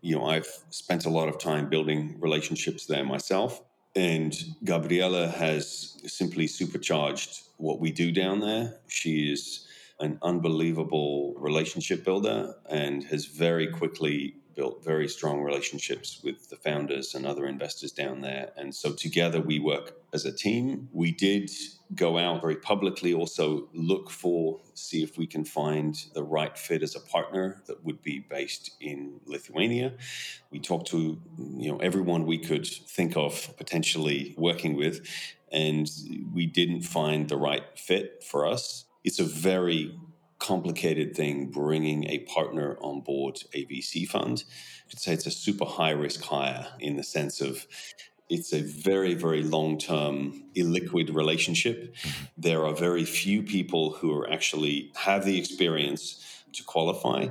You 0.00 0.16
know 0.16 0.26
i've 0.26 0.52
spent 0.70 1.04
a 1.04 1.10
lot 1.10 1.28
of 1.28 1.38
time 1.38 1.68
building 1.68 2.16
relationships 2.20 2.86
there 2.86 3.04
myself. 3.04 3.62
And 3.96 4.32
gabriela 4.64 5.28
has 5.28 5.98
simply 6.06 6.46
supercharged 6.46 7.42
what 7.58 7.78
we 7.78 7.90
do 7.92 8.10
down 8.10 8.40
there. 8.40 8.64
She 8.88 9.32
is 9.32 9.66
an 10.00 10.18
unbelievable 10.22 11.34
relationship 11.36 12.04
builder 12.04 12.54
and 12.68 13.04
has 13.04 13.26
very 13.26 13.68
quickly 13.68 14.36
built 14.54 14.84
very 14.84 15.08
strong 15.08 15.42
relationships 15.42 16.20
with 16.22 16.48
the 16.48 16.56
founders 16.56 17.14
and 17.14 17.26
other 17.26 17.46
investors 17.46 17.92
down 17.92 18.20
there. 18.20 18.52
And 18.56 18.74
so 18.74 18.92
together 18.92 19.40
we 19.40 19.58
work 19.58 19.96
as 20.12 20.24
a 20.24 20.32
team. 20.32 20.88
We 20.92 21.10
did 21.10 21.50
go 21.94 22.18
out 22.18 22.40
very 22.40 22.56
publicly, 22.56 23.12
also 23.12 23.68
look 23.72 24.10
for, 24.10 24.60
see 24.74 25.02
if 25.02 25.18
we 25.18 25.26
can 25.26 25.44
find 25.44 25.96
the 26.14 26.22
right 26.22 26.56
fit 26.56 26.82
as 26.82 26.94
a 26.94 27.00
partner 27.00 27.62
that 27.66 27.84
would 27.84 28.02
be 28.02 28.20
based 28.20 28.70
in 28.80 29.20
Lithuania. 29.26 29.94
We 30.50 30.60
talked 30.60 30.88
to 30.88 31.20
you 31.58 31.72
know 31.72 31.78
everyone 31.78 32.26
we 32.26 32.38
could 32.38 32.66
think 32.66 33.16
of 33.16 33.56
potentially 33.56 34.34
working 34.38 34.76
with, 34.76 35.06
and 35.52 35.88
we 36.32 36.46
didn't 36.46 36.82
find 36.82 37.28
the 37.28 37.36
right 37.36 37.64
fit 37.76 38.24
for 38.24 38.46
us 38.46 38.83
it's 39.04 39.20
a 39.20 39.24
very 39.24 39.94
complicated 40.38 41.16
thing 41.16 41.50
bringing 41.50 42.04
a 42.10 42.18
partner 42.20 42.76
on 42.80 43.00
board 43.00 43.40
a 43.54 43.64
VC 43.66 44.06
fund. 44.06 44.44
I 44.86 44.90
could 44.90 44.98
say 44.98 45.12
it's 45.12 45.26
a 45.26 45.30
super 45.30 45.64
high 45.64 45.90
risk 45.92 46.22
hire 46.22 46.66
in 46.80 46.96
the 46.96 47.02
sense 47.02 47.40
of 47.40 47.66
it's 48.28 48.52
a 48.52 48.60
very, 48.60 49.14
very 49.14 49.42
long 49.42 49.78
term, 49.78 50.44
illiquid 50.56 51.14
relationship. 51.14 51.94
Mm-hmm. 51.94 52.24
There 52.38 52.66
are 52.66 52.74
very 52.74 53.04
few 53.04 53.42
people 53.42 53.92
who 53.92 54.12
are 54.14 54.30
actually 54.30 54.92
have 54.96 55.24
the 55.24 55.38
experience 55.38 56.44
to 56.52 56.64
qualify 56.64 57.28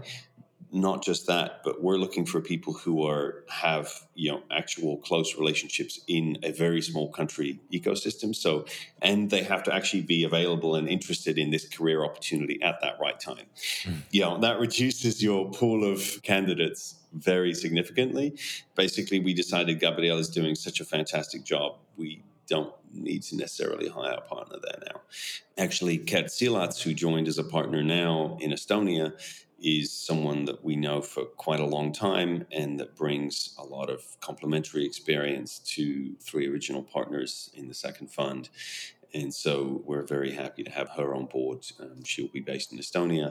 not 0.73 1.03
just 1.03 1.27
that, 1.27 1.61
but 1.63 1.83
we're 1.83 1.97
looking 1.97 2.25
for 2.25 2.41
people 2.41 2.73
who 2.73 3.05
are 3.07 3.45
have 3.47 3.91
you 4.15 4.31
know 4.31 4.41
actual 4.51 4.97
close 4.97 5.35
relationships 5.37 5.99
in 6.07 6.37
a 6.43 6.51
very 6.51 6.81
small 6.81 7.11
country 7.11 7.59
ecosystem. 7.71 8.35
So, 8.35 8.65
and 9.01 9.29
they 9.29 9.43
have 9.43 9.63
to 9.63 9.73
actually 9.73 10.01
be 10.01 10.23
available 10.23 10.75
and 10.75 10.89
interested 10.89 11.37
in 11.37 11.51
this 11.51 11.67
career 11.67 12.03
opportunity 12.03 12.59
at 12.63 12.81
that 12.81 12.95
right 12.99 13.19
time. 13.19 13.45
Mm. 13.83 13.97
You 14.11 14.21
know 14.21 14.39
that 14.39 14.59
reduces 14.59 15.21
your 15.21 15.51
pool 15.51 15.89
of 15.89 16.19
candidates 16.23 16.95
very 17.13 17.53
significantly. 17.53 18.37
Basically, 18.75 19.19
we 19.19 19.35
decided 19.35 19.79
Gabriel 19.79 20.17
is 20.17 20.29
doing 20.29 20.55
such 20.55 20.81
a 20.81 20.85
fantastic 20.85 21.43
job. 21.43 21.77
We 21.95 22.23
don't 22.53 22.73
need 22.93 23.23
to 23.23 23.35
necessarily 23.35 23.89
hire 23.89 24.19
a 24.19 24.21
partner 24.21 24.57
there 24.61 24.79
now. 24.85 25.01
Actually, 25.57 25.97
Kat 25.97 26.25
Silats, 26.25 26.83
who 26.83 26.93
joined 26.93 27.27
as 27.27 27.39
a 27.39 27.43
partner 27.43 27.81
now 27.81 28.37
in 28.39 28.51
Estonia, 28.51 29.13
is 29.59 29.91
someone 29.91 30.45
that 30.45 30.63
we 30.63 30.75
know 30.75 31.01
for 31.01 31.23
quite 31.25 31.59
a 31.59 31.65
long 31.65 31.91
time 31.91 32.45
and 32.51 32.79
that 32.79 32.95
brings 32.95 33.55
a 33.57 33.63
lot 33.63 33.89
of 33.89 34.01
complementary 34.19 34.85
experience 34.85 35.59
to 35.59 36.15
three 36.21 36.47
original 36.47 36.83
partners 36.83 37.49
in 37.55 37.67
the 37.67 37.73
second 37.73 38.11
fund. 38.11 38.49
And 39.15 39.33
so 39.33 39.81
we're 39.85 40.05
very 40.05 40.31
happy 40.31 40.63
to 40.63 40.71
have 40.71 40.89
her 40.97 41.15
on 41.15 41.25
board. 41.25 41.65
Um, 41.79 42.03
she'll 42.03 42.27
be 42.27 42.41
based 42.41 42.71
in 42.71 42.77
Estonia. 42.79 43.27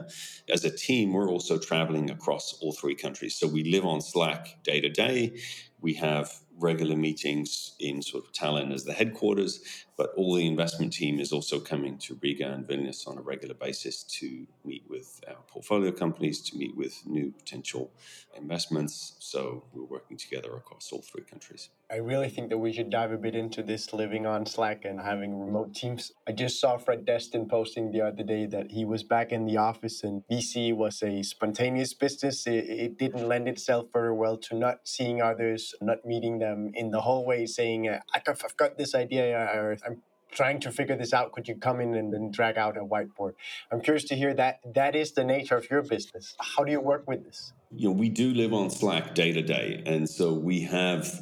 As 0.49 0.65
a 0.65 0.71
team, 0.71 1.13
we're 1.13 1.29
also 1.29 1.57
traveling 1.57 2.09
across 2.09 2.57
all 2.61 2.73
three 2.73 2.95
countries. 2.95 3.35
So 3.35 3.47
we 3.47 3.63
live 3.63 3.85
on 3.85 4.01
Slack 4.01 4.63
day 4.63 4.81
to 4.81 4.89
day. 4.89 5.39
We 5.81 5.93
have 5.95 6.42
regular 6.57 6.95
meetings 6.95 7.75
in 7.79 8.01
sort 8.01 8.25
of 8.25 8.31
Tallinn 8.31 8.73
as 8.73 8.83
the 8.83 8.93
headquarters, 8.93 9.85
but 9.97 10.13
all 10.15 10.35
the 10.35 10.47
investment 10.47 10.93
team 10.93 11.19
is 11.19 11.31
also 11.31 11.59
coming 11.59 11.97
to 11.99 12.17
Riga 12.21 12.51
and 12.51 12.67
Vilnius 12.67 13.07
on 13.07 13.17
a 13.17 13.21
regular 13.21 13.55
basis 13.55 14.03
to 14.03 14.47
meet 14.63 14.83
with 14.89 15.23
our 15.27 15.41
portfolio 15.47 15.91
companies, 15.91 16.41
to 16.49 16.57
meet 16.57 16.75
with 16.75 17.05
new 17.05 17.31
potential 17.31 17.91
investments. 18.35 19.15
So 19.19 19.63
we're 19.73 19.83
working 19.83 20.17
together 20.17 20.55
across 20.55 20.91
all 20.91 21.01
three 21.01 21.23
countries. 21.23 21.69
I 21.93 21.97
really 21.97 22.29
think 22.29 22.49
that 22.49 22.57
we 22.57 22.73
should 22.73 22.89
dive 22.89 23.11
a 23.11 23.17
bit 23.17 23.35
into 23.35 23.61
this 23.61 23.93
living 23.93 24.25
on 24.25 24.47
Slack 24.47 24.83
and 24.83 24.99
having 24.99 25.39
remote 25.39 25.75
teams. 25.75 26.11
I 26.27 26.31
just 26.31 26.59
saw 26.59 26.77
Fred 26.77 27.05
Destin 27.05 27.47
posting 27.47 27.91
the 27.91 28.01
other 28.01 28.23
day 28.23 28.47
that 28.47 28.71
he 28.71 28.83
was 28.83 29.03
back 29.03 29.31
in 29.31 29.45
the 29.45 29.57
office 29.57 30.03
and 30.03 30.23
VC 30.27 30.75
was 30.75 31.03
a 31.03 31.21
spontaneous 31.21 31.93
business. 31.93 32.47
It, 32.47 32.65
it 32.67 32.97
didn't 32.97 33.27
lend 33.27 33.47
itself 33.47 33.89
very 33.93 34.11
well 34.11 34.37
to 34.37 34.55
not 34.55 34.79
seeing 34.85 35.21
others, 35.21 35.75
not 35.81 36.03
meeting 36.03 36.39
them 36.39 36.71
in 36.73 36.89
the 36.89 37.01
hallway 37.01 37.45
saying, 37.45 37.87
I've 37.87 38.57
got 38.57 38.75
this 38.79 38.95
idea 38.95 39.37
or 39.53 39.77
I'm 39.85 40.01
trying 40.31 40.59
to 40.61 40.71
figure 40.71 40.97
this 40.97 41.13
out. 41.13 41.31
Could 41.31 41.47
you 41.47 41.53
come 41.57 41.79
in 41.79 41.93
and 41.93 42.11
then 42.11 42.31
drag 42.31 42.57
out 42.57 42.75
a 42.75 42.81
whiteboard? 42.81 43.33
I'm 43.71 43.81
curious 43.81 44.05
to 44.05 44.15
hear 44.15 44.33
that. 44.33 44.61
That 44.73 44.95
is 44.95 45.11
the 45.11 45.23
nature 45.23 45.57
of 45.57 45.69
your 45.69 45.83
business. 45.83 46.35
How 46.39 46.63
do 46.63 46.71
you 46.71 46.79
work 46.79 47.07
with 47.07 47.23
this? 47.23 47.53
You 47.75 47.89
know, 47.89 47.93
we 47.93 48.09
do 48.09 48.33
live 48.33 48.51
on 48.51 48.71
Slack 48.71 49.13
day 49.13 49.31
to 49.31 49.43
day. 49.43 49.83
And 49.85 50.09
so 50.09 50.33
we 50.33 50.61
have, 50.61 51.21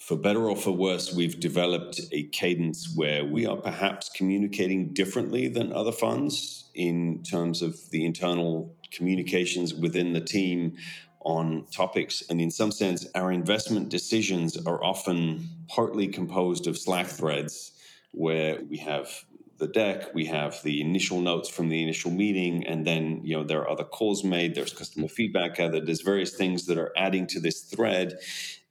for 0.00 0.16
better 0.16 0.48
or 0.48 0.56
for 0.56 0.72
worse, 0.72 1.14
we've 1.14 1.40
developed 1.40 2.00
a 2.12 2.24
cadence 2.24 2.92
where 2.94 3.24
we 3.24 3.46
are 3.46 3.56
perhaps 3.56 4.10
communicating 4.14 4.92
differently 4.92 5.48
than 5.48 5.72
other 5.72 5.92
funds 5.92 6.70
in 6.74 7.22
terms 7.22 7.62
of 7.62 7.90
the 7.90 8.04
internal 8.04 8.76
communications 8.92 9.72
within 9.74 10.12
the 10.12 10.20
team 10.20 10.76
on 11.20 11.66
topics. 11.72 12.22
And 12.28 12.40
in 12.40 12.50
some 12.50 12.70
sense, 12.70 13.06
our 13.14 13.32
investment 13.32 13.88
decisions 13.88 14.56
are 14.66 14.82
often 14.84 15.48
partly 15.68 16.08
composed 16.08 16.66
of 16.66 16.76
Slack 16.76 17.06
threads 17.06 17.72
where 18.12 18.60
we 18.68 18.76
have 18.78 19.24
the 19.58 19.68
deck, 19.68 20.14
we 20.14 20.26
have 20.26 20.60
the 20.64 20.80
initial 20.80 21.20
notes 21.20 21.48
from 21.48 21.68
the 21.68 21.82
initial 21.82 22.10
meeting, 22.10 22.66
and 22.66 22.86
then 22.86 23.20
you 23.22 23.36
know 23.36 23.44
there 23.44 23.60
are 23.60 23.70
other 23.70 23.84
calls 23.84 24.24
made, 24.24 24.54
there's 24.54 24.72
customer 24.72 25.08
feedback 25.08 25.56
gathered, 25.56 25.86
there's 25.86 26.02
various 26.02 26.34
things 26.34 26.66
that 26.66 26.76
are 26.76 26.92
adding 26.96 27.26
to 27.28 27.40
this 27.40 27.62
thread 27.62 28.18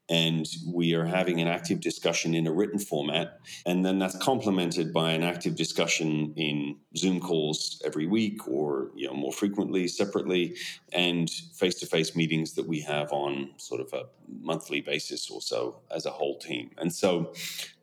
and 0.09 0.45
we 0.67 0.93
are 0.93 1.05
having 1.05 1.39
an 1.39 1.47
active 1.47 1.79
discussion 1.79 2.35
in 2.35 2.45
a 2.45 2.51
written 2.51 2.79
format. 2.79 3.39
And 3.65 3.85
then 3.85 3.99
that's 3.99 4.17
complemented 4.17 4.93
by 4.93 5.11
an 5.11 5.23
active 5.23 5.55
discussion 5.55 6.33
in 6.35 6.77
Zoom 6.97 7.19
calls 7.21 7.81
every 7.85 8.05
week 8.05 8.47
or 8.47 8.91
you 8.95 9.07
know 9.07 9.13
more 9.13 9.31
frequently 9.31 9.87
separately 9.87 10.55
and 10.91 11.29
face-to-face 11.29 12.15
meetings 12.15 12.53
that 12.53 12.67
we 12.67 12.81
have 12.81 13.11
on 13.11 13.51
sort 13.57 13.81
of 13.81 13.93
a 13.93 14.03
monthly 14.41 14.81
basis 14.81 15.29
or 15.29 15.41
so 15.41 15.81
as 15.89 16.05
a 16.05 16.11
whole 16.11 16.37
team. 16.37 16.71
And 16.77 16.93
so 16.93 17.33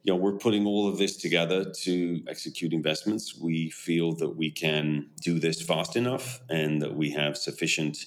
you 0.02 0.12
know 0.12 0.16
we're 0.16 0.38
putting 0.38 0.66
all 0.66 0.88
of 0.88 0.98
this 0.98 1.16
together 1.16 1.70
to 1.83 2.22
execute 2.28 2.74
investments. 2.74 3.35
We 3.35 3.70
feel 3.70 4.12
that 4.16 4.37
we 4.37 4.50
can 4.50 5.09
do 5.22 5.38
this 5.38 5.62
fast 5.62 5.96
enough 5.96 6.40
and 6.50 6.83
that 6.83 6.94
we 6.94 7.11
have 7.12 7.38
sufficient 7.38 8.04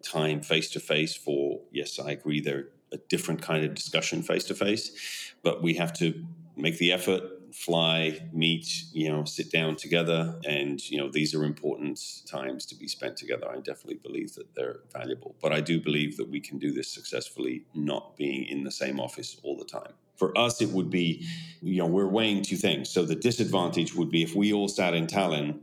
time 0.00 0.40
face 0.40 0.70
to 0.70 0.80
face 0.80 1.16
for 1.16 1.60
yes, 1.72 1.98
I 1.98 2.12
agree 2.12 2.40
there 2.40 2.68
a 2.92 2.98
different 3.08 3.42
kind 3.42 3.64
of 3.64 3.74
discussion 3.74 4.22
face 4.22 4.44
to 4.44 4.54
face, 4.54 5.32
but 5.42 5.62
we 5.62 5.74
have 5.74 5.92
to 5.94 6.26
make 6.56 6.78
the 6.78 6.92
effort 6.92 7.22
fly 7.52 8.20
meet 8.32 8.84
you 8.92 9.08
know 9.08 9.24
sit 9.24 9.50
down 9.50 9.74
together 9.74 10.38
and 10.46 10.88
you 10.90 10.98
know 10.98 11.08
these 11.10 11.34
are 11.34 11.44
important 11.44 11.98
times 12.26 12.66
to 12.66 12.74
be 12.74 12.86
spent 12.86 13.16
together. 13.16 13.48
I 13.48 13.56
definitely 13.56 14.00
believe 14.02 14.34
that 14.34 14.54
they're 14.54 14.80
valuable 14.92 15.34
but 15.40 15.52
i 15.52 15.60
do 15.60 15.80
believe 15.80 16.16
that 16.18 16.28
we 16.28 16.40
can 16.40 16.58
do 16.58 16.72
this 16.72 16.88
successfully 16.90 17.64
not 17.74 18.16
being 18.16 18.44
in 18.44 18.64
the 18.64 18.70
same 18.70 19.00
office 19.00 19.38
all 19.42 19.56
the 19.56 19.64
time. 19.64 19.92
For 20.16 20.36
us 20.36 20.60
it 20.60 20.70
would 20.70 20.90
be 20.90 21.26
you 21.62 21.78
know 21.78 21.86
we're 21.86 22.06
weighing 22.06 22.42
two 22.42 22.56
things. 22.56 22.90
So 22.90 23.04
the 23.04 23.16
disadvantage 23.16 23.94
would 23.94 24.10
be 24.10 24.22
if 24.22 24.34
we 24.34 24.52
all 24.52 24.68
sat 24.68 24.94
in 24.94 25.06
tallinn 25.06 25.60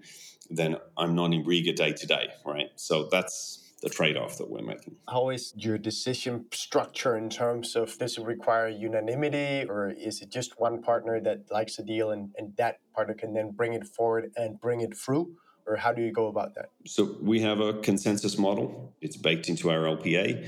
then 0.49 0.77
i'm 0.97 1.15
not 1.15 1.33
in 1.33 1.43
riga 1.43 1.73
day 1.73 1.93
to 1.93 2.07
day 2.07 2.29
right? 2.45 2.71
So 2.75 3.07
that's 3.11 3.64
the 3.85 3.91
trade-off 3.91 4.39
that 4.39 4.49
we're 4.49 4.63
making. 4.63 4.95
How 5.07 5.29
is 5.29 5.53
your 5.55 5.77
decision 5.77 6.45
structure 6.51 7.15
in 7.15 7.29
terms 7.29 7.75
of 7.75 7.95
does 7.99 8.17
it 8.17 8.25
require 8.25 8.67
unanimity 8.67 9.63
or 9.69 9.91
is 9.91 10.23
it 10.23 10.31
just 10.31 10.59
one 10.59 10.81
partner 10.81 11.21
that 11.21 11.51
likes 11.51 11.77
a 11.77 11.83
deal 11.83 12.09
and, 12.09 12.31
and 12.35 12.57
that 12.57 12.79
partner 12.95 13.13
can 13.13 13.35
then 13.35 13.51
bring 13.51 13.73
it 13.73 13.85
forward 13.85 14.31
and 14.35 14.59
bring 14.59 14.81
it 14.81 14.97
through? 14.97 15.35
Or 15.67 15.75
how 15.75 15.93
do 15.93 16.01
you 16.01 16.11
go 16.11 16.25
about 16.25 16.55
that? 16.55 16.69
So 16.87 17.15
we 17.21 17.41
have 17.41 17.59
a 17.59 17.73
consensus 17.73 18.39
model. 18.39 18.95
It's 19.01 19.17
baked 19.17 19.49
into 19.49 19.69
our 19.69 19.81
LPA. 19.81 20.47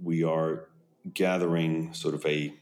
We 0.00 0.22
are 0.22 0.68
gathering 1.12 1.92
sort 1.92 2.14
of 2.14 2.24
a 2.24 2.54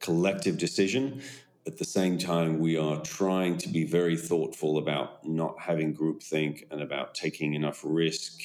collective 0.00 0.58
decision 0.58 1.22
at 1.66 1.76
the 1.76 1.84
same 1.84 2.18
time, 2.18 2.58
we 2.58 2.76
are 2.76 3.00
trying 3.02 3.58
to 3.58 3.68
be 3.68 3.84
very 3.84 4.16
thoughtful 4.16 4.78
about 4.78 5.26
not 5.26 5.60
having 5.60 5.94
groupthink 5.94 6.64
and 6.70 6.80
about 6.80 7.14
taking 7.14 7.54
enough 7.54 7.82
risk 7.84 8.40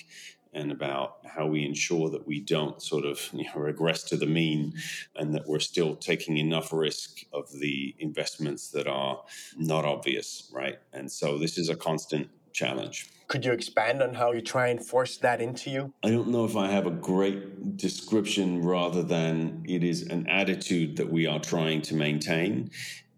and 0.55 0.71
about 0.71 1.17
how 1.25 1.45
we 1.45 1.63
ensure 1.63 2.09
that 2.09 2.25
we 2.25 2.39
don't 2.39 2.81
sort 2.81 3.05
of 3.05 3.29
you 3.33 3.43
know, 3.43 3.61
regress 3.61 4.03
to 4.03 4.17
the 4.17 4.25
mean 4.25 4.73
and 5.15 5.35
that 5.35 5.47
we're 5.47 5.59
still 5.59 5.95
taking 5.95 6.37
enough 6.37 6.73
risk 6.73 7.19
of 7.31 7.51
the 7.59 7.93
investments 7.99 8.69
that 8.69 8.87
are 8.87 9.21
not 9.57 9.85
obvious, 9.85 10.49
right? 10.53 10.79
And 10.93 11.11
so 11.11 11.37
this 11.37 11.57
is 11.57 11.69
a 11.69 11.75
constant 11.75 12.29
challenge. 12.53 13.09
Could 13.27 13.43
you 13.43 13.51
expand 13.51 14.01
on 14.01 14.13
how 14.13 14.31
you 14.31 14.41
try 14.41 14.67
and 14.67 14.83
force 14.83 15.17
that 15.17 15.41
into 15.41 15.69
you? 15.69 15.93
I 16.03 16.11
don't 16.11 16.29
know 16.29 16.45
if 16.45 16.55
I 16.55 16.71
have 16.71 16.85
a 16.85 16.91
great 16.91 17.75
description 17.75 18.61
rather 18.61 19.01
than 19.01 19.63
it 19.67 19.83
is 19.83 20.03
an 20.03 20.27
attitude 20.27 20.95
that 20.97 21.11
we 21.11 21.25
are 21.25 21.39
trying 21.39 21.81
to 21.83 21.95
maintain 21.95 22.69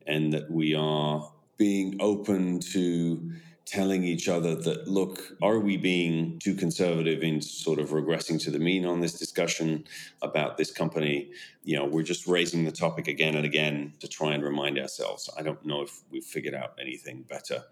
and 0.07 0.33
that 0.33 0.49
we 0.49 0.73
are 0.73 1.29
being 1.57 1.97
open 1.99 2.59
to 2.59 3.31
telling 3.67 4.05
each 4.05 4.29
other 4.29 4.55
that, 4.55 4.87
look, 4.87 5.33
are 5.41 5.59
we 5.59 5.75
being 5.75 6.39
too 6.39 6.55
conservative 6.55 7.21
in 7.21 7.41
sort 7.41 7.79
of 7.79 7.89
regressing 7.89 8.41
to 8.41 8.49
the 8.49 8.59
mean 8.59 8.85
on 8.85 9.01
this 9.01 9.19
discussion 9.19 9.83
about 10.21 10.57
this 10.57 10.71
company? 10.71 11.29
You 11.63 11.77
know, 11.77 11.85
we're 11.85 12.03
just 12.03 12.27
raising 12.27 12.63
the 12.63 12.71
topic 12.71 13.09
again 13.09 13.35
and 13.35 13.45
again 13.45 13.93
to 13.99 14.07
try 14.07 14.33
and 14.33 14.41
remind 14.41 14.79
ourselves. 14.79 15.29
I 15.37 15.43
don't 15.43 15.63
know 15.65 15.81
if 15.81 16.01
we've 16.09 16.23
figured 16.23 16.55
out 16.55 16.75
anything 16.79 17.25
better 17.27 17.65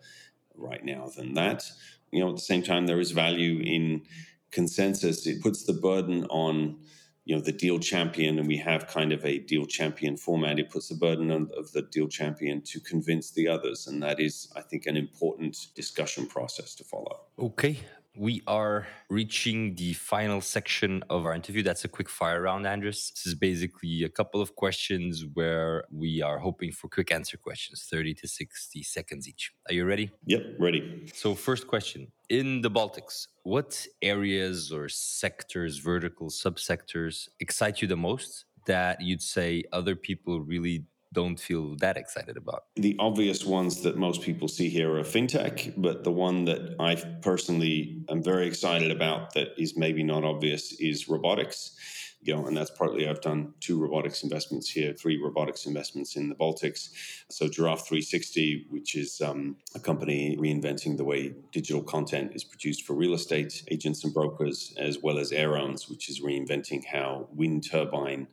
right 0.54 0.84
now 0.84 1.10
than 1.16 1.34
that. 1.36 1.64
You 2.12 2.20
know, 2.20 2.30
at 2.30 2.36
the 2.36 2.42
same 2.42 2.62
time, 2.62 2.88
there 2.88 3.00
is 3.00 3.12
value 3.12 3.62
in 3.62 4.04
consensus. 4.52 5.26
It 5.26 5.42
puts 5.42 5.64
the 5.64 5.74
burden 5.74 6.26
on 6.26 6.78
you 7.26 7.36
know 7.36 7.42
the 7.42 7.52
deal 7.52 7.80
champion 7.80 8.40
and 8.40 8.48
we 8.48 8.58
have 8.58 8.88
kind 8.88 9.12
of 9.12 9.26
a 9.26 9.40
deal 9.40 9.66
champion 9.66 10.16
format 10.16 10.60
it 10.60 10.70
puts 10.70 10.90
the 10.90 10.96
burden 10.96 11.32
on, 11.32 11.50
of 11.58 11.72
the 11.74 11.82
deal 11.82 12.08
champion 12.08 12.62
to 12.62 12.80
convince 12.80 13.32
the 13.32 13.48
others 13.48 13.88
and 13.88 14.02
that 14.02 14.20
is 14.20 14.52
i 14.56 14.62
think 14.62 14.86
an 14.86 14.96
important 14.96 15.68
discussion 15.76 16.26
process 16.26 16.76
to 16.76 16.84
follow 16.84 17.22
okay 17.40 17.80
we 18.18 18.42
are 18.48 18.88
reaching 19.10 19.76
the 19.76 19.94
final 19.94 20.40
section 20.40 21.04
of 21.10 21.26
our 21.26 21.34
interview. 21.34 21.62
That's 21.62 21.84
a 21.84 21.90
quick 21.90 22.10
fire 22.10 22.42
round, 22.42 22.66
Andris. 22.66 23.12
This 23.14 23.26
is 23.26 23.36
basically 23.36 24.04
a 24.04 24.10
couple 24.10 24.42
of 24.42 24.56
questions 24.56 25.26
where 25.34 25.84
we 25.92 26.22
are 26.22 26.40
hoping 26.40 26.72
for 26.72 26.88
quick 26.88 27.12
answer 27.12 27.38
questions, 27.38 27.86
30 27.92 28.14
to 28.16 28.28
60 28.28 28.84
seconds 28.84 29.28
each. 29.28 29.52
Are 29.68 29.74
you 29.74 29.86
ready? 29.86 30.12
Yep, 30.28 30.44
ready. 30.60 31.12
So, 31.14 31.36
first 31.36 31.68
question 31.68 32.08
In 32.30 32.62
the 32.62 32.72
Baltics, 32.72 33.28
what 33.44 33.86
areas 34.02 34.72
or 34.72 34.90
sectors, 34.90 35.78
vertical 35.78 36.30
subsectors 36.30 37.28
excite 37.40 37.84
you 37.84 37.88
the 37.88 37.96
most 37.96 38.46
that 38.66 39.00
you'd 39.00 39.22
say 39.22 39.64
other 39.72 39.96
people 39.96 40.42
really 40.42 40.86
don't 41.14 41.40
feel 41.40 41.76
that 41.78 41.98
excited 41.98 42.36
about? 42.36 42.66
The 42.78 42.96
obvious 42.98 43.46
ones 43.46 43.82
that 43.84 43.98
most 43.98 44.24
people 44.24 44.48
see 44.48 44.70
here 44.70 44.98
are 44.98 45.04
fintech, 45.04 45.74
but 45.78 46.04
the 46.04 46.12
one 46.12 46.46
that 46.46 46.76
I 46.80 46.96
personally 47.22 48.04
am 48.10 48.24
very 48.24 48.48
excited 48.48 48.90
about 48.92 49.34
that 49.36 49.50
is 49.58 49.78
maybe 49.78 50.02
not 50.02 50.24
obvious 50.24 50.74
is 50.74 51.08
robotics. 51.08 51.78
You 52.26 52.36
know, 52.36 52.48
and 52.48 52.58
that's 52.58 52.72
partly 52.72 53.08
I've 53.08 53.22
done 53.22 53.54
two 53.60 53.80
robotics 53.80 54.24
investments 54.24 54.68
here, 54.68 54.94
three 54.94 55.22
robotics 55.22 55.68
investments 55.68 56.16
in 56.16 56.28
the 56.28 56.34
Baltics. 56.34 56.90
So 57.30 57.48
Giraffe 57.48 57.88
360, 57.88 58.66
which 58.72 58.96
is 58.96 59.22
um, 59.22 59.58
a 59.76 59.80
company 59.80 60.36
reinventing 60.36 60.98
the 60.98 61.04
way 61.04 61.36
digital 61.52 61.84
content 61.84 62.32
is 62.34 62.44
produced 62.44 62.84
for 62.84 62.96
real 62.96 63.14
estate 63.14 63.64
agents 63.70 64.04
and 64.04 64.12
brokers, 64.12 64.74
as 64.78 64.98
well 64.98 65.20
as 65.20 65.32
Aerones, 65.32 65.88
which 65.88 66.10
is 66.10 66.20
reinventing 66.20 66.84
how 66.84 67.28
wind 67.32 67.70
turbine 67.70 68.28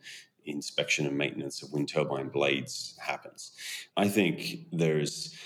inspection 0.46 1.06
and 1.06 1.18
maintenance 1.18 1.62
of 1.62 1.70
wind 1.70 1.90
turbine 1.90 2.30
blades 2.30 2.96
happens. 2.98 3.52
I 3.94 4.08
think 4.08 4.68
there's 4.72 5.36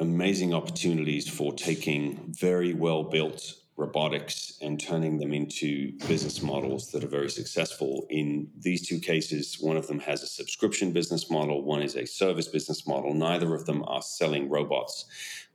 amazing 0.00 0.52
opportunities 0.52 1.28
for 1.28 1.52
taking 1.52 2.34
very 2.36 2.74
well 2.74 3.04
built 3.04 3.54
robotics 3.78 4.58
and 4.60 4.78
turning 4.80 5.18
them 5.18 5.32
into 5.32 5.92
business 6.08 6.42
models 6.42 6.90
that 6.90 7.04
are 7.04 7.08
very 7.08 7.30
successful. 7.30 8.06
In 8.10 8.50
these 8.58 8.86
two 8.86 8.98
cases, 8.98 9.56
one 9.60 9.76
of 9.76 9.86
them 9.86 10.00
has 10.00 10.22
a 10.24 10.26
subscription 10.26 10.92
business 10.92 11.30
model, 11.30 11.62
one 11.62 11.82
is 11.82 11.94
a 11.94 12.04
service 12.04 12.48
business 12.48 12.88
model. 12.88 13.14
Neither 13.14 13.54
of 13.54 13.66
them 13.66 13.84
are 13.86 14.02
selling 14.02 14.48
robots. 14.48 15.06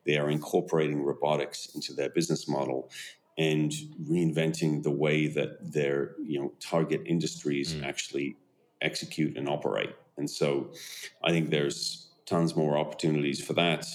They 0.06 0.18
are 0.18 0.30
incorporating 0.30 1.04
robotics 1.04 1.68
into 1.76 1.94
their 1.94 2.10
business 2.10 2.48
model 2.48 2.90
and 3.38 3.74
reinventing 4.10 4.84
the 4.84 4.92
way 4.92 5.28
that 5.28 5.74
their 5.74 6.16
you 6.24 6.40
know 6.40 6.54
target 6.62 7.02
industries 7.06 7.74
mm. 7.74 7.84
actually 7.84 8.38
execute 8.82 9.38
and 9.38 9.50
operate. 9.50 9.94
And 10.18 10.30
so 10.30 10.72
I 11.24 11.32
think 11.32 11.50
there's 11.50 12.10
tons 12.26 12.56
more 12.56 12.78
opportunities 12.78 13.44
for 13.44 13.54
that. 13.54 13.86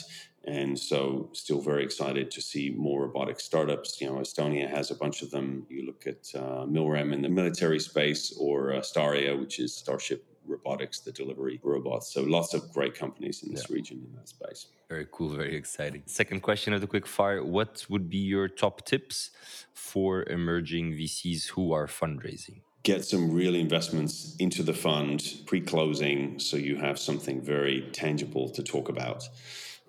And 0.49 0.79
so, 0.79 1.29
still 1.35 1.61
very 1.61 1.85
excited 1.85 2.31
to 2.31 2.41
see 2.41 2.71
more 2.71 3.03
robotic 3.03 3.39
startups. 3.39 4.01
You 4.01 4.07
know, 4.07 4.15
Estonia 4.15 4.67
has 4.67 4.91
a 4.91 4.95
bunch 4.95 5.21
of 5.21 5.31
them. 5.31 5.67
You 5.69 5.85
look 5.85 6.07
at 6.07 6.23
uh, 6.35 6.65
Milrem 6.65 7.13
in 7.13 7.21
the 7.21 7.29
military 7.29 7.79
space, 7.79 8.35
or 8.41 8.73
uh, 8.73 8.81
Staria, 8.81 9.39
which 9.39 9.59
is 9.61 9.77
Starship 9.77 10.25
Robotics, 10.47 11.01
the 11.01 11.13
delivery 11.13 11.61
robots. 11.63 12.15
So, 12.15 12.23
lots 12.23 12.55
of 12.55 12.73
great 12.73 12.95
companies 12.95 13.43
in 13.43 13.53
this 13.53 13.67
yeah. 13.69 13.77
region 13.77 13.97
in 14.07 14.17
that 14.17 14.31
space. 14.31 14.69
Very 14.89 15.07
cool, 15.13 15.29
very 15.29 15.55
exciting. 15.55 16.03
Second 16.07 16.41
question 16.41 16.73
of 16.73 16.81
the 16.81 16.87
quick 16.87 17.07
fire 17.07 17.45
What 17.45 17.85
would 17.91 18.09
be 18.09 18.23
your 18.35 18.49
top 18.49 18.87
tips 18.87 19.31
for 19.75 20.23
emerging 20.31 20.95
VCs 20.95 21.49
who 21.49 21.73
are 21.73 21.87
fundraising? 21.87 22.63
get 22.85 23.05
some 23.05 23.31
real 23.31 23.55
investments 23.55 24.35
into 24.39 24.63
the 24.63 24.73
fund 24.73 25.43
pre 25.45 25.61
closing 25.61 26.39
so 26.39 26.57
you 26.57 26.77
have 26.77 26.99
something 26.99 27.39
very 27.43 27.83
tangible 27.93 28.49
to 28.49 28.63
talk 28.63 28.89
about. 28.89 29.29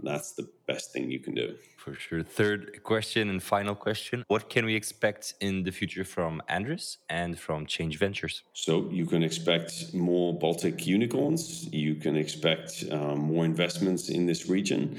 That's 0.02 0.32
the 0.32 0.48
best 0.68 0.94
thing 0.94 1.12
you 1.12 1.20
can 1.20 1.34
do. 1.34 1.56
For 1.78 1.94
sure. 1.94 2.24
Third 2.24 2.84
question 2.84 3.30
and 3.30 3.42
final 3.42 3.76
question 3.76 4.24
What 4.28 4.50
can 4.50 4.66
we 4.66 4.76
expect 4.76 5.34
in 5.40 5.64
the 5.64 5.72
future 5.72 6.04
from 6.04 6.42
Andris 6.50 6.98
and 7.10 7.38
from 7.38 7.66
Change 7.66 7.98
Ventures? 7.98 8.44
So, 8.54 8.90
you 8.90 9.06
can 9.06 9.24
expect 9.24 9.94
more 9.94 10.38
Baltic 10.38 10.88
unicorns, 10.88 11.68
you 11.74 11.96
can 11.96 12.16
expect 12.16 12.86
um, 12.92 13.20
more 13.20 13.46
investments 13.46 14.10
in 14.10 14.26
this 14.26 14.48
region 14.48 14.98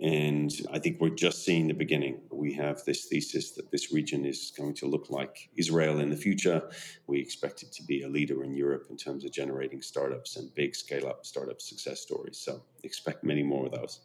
And 0.00 0.50
I 0.72 0.78
think 0.78 0.98
we're 0.98 1.10
just 1.10 1.44
seeing 1.44 1.68
the 1.68 1.74
beginning. 1.74 2.20
We 2.30 2.54
have 2.54 2.82
this 2.84 3.04
thesis 3.04 3.50
that 3.52 3.70
this 3.70 3.92
region 3.92 4.24
is 4.24 4.50
going 4.56 4.74
to 4.76 4.86
look 4.86 5.10
like 5.10 5.50
Israel 5.56 6.00
in 6.00 6.08
the 6.08 6.16
future. 6.16 6.70
We 7.06 7.20
expect 7.20 7.62
it 7.62 7.70
to 7.72 7.82
be 7.82 8.02
a 8.02 8.08
leader 8.08 8.42
in 8.42 8.54
Europe 8.54 8.86
in 8.88 8.96
terms 8.96 9.24
of 9.24 9.32
generating 9.32 9.82
startups 9.82 10.36
and 10.36 10.54
big 10.54 10.74
scale 10.74 11.06
up 11.06 11.26
startup 11.26 11.60
success 11.60 12.00
stories. 12.00 12.38
So 12.38 12.62
expect 12.82 13.24
many 13.24 13.42
more 13.42 13.66
of 13.66 13.72
those. 13.72 14.00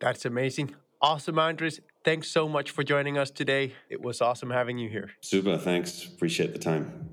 That's 0.00 0.24
amazing. 0.24 0.74
Awesome, 1.00 1.36
Andris. 1.36 1.80
Thanks 2.04 2.28
so 2.28 2.48
much 2.48 2.70
for 2.70 2.82
joining 2.82 3.18
us 3.18 3.30
today. 3.30 3.72
It 3.88 4.00
was 4.00 4.20
awesome 4.20 4.50
having 4.50 4.78
you 4.78 4.88
here. 4.88 5.10
Super. 5.20 5.56
Thanks. 5.58 6.04
Appreciate 6.04 6.52
the 6.52 6.58
time. 6.58 7.08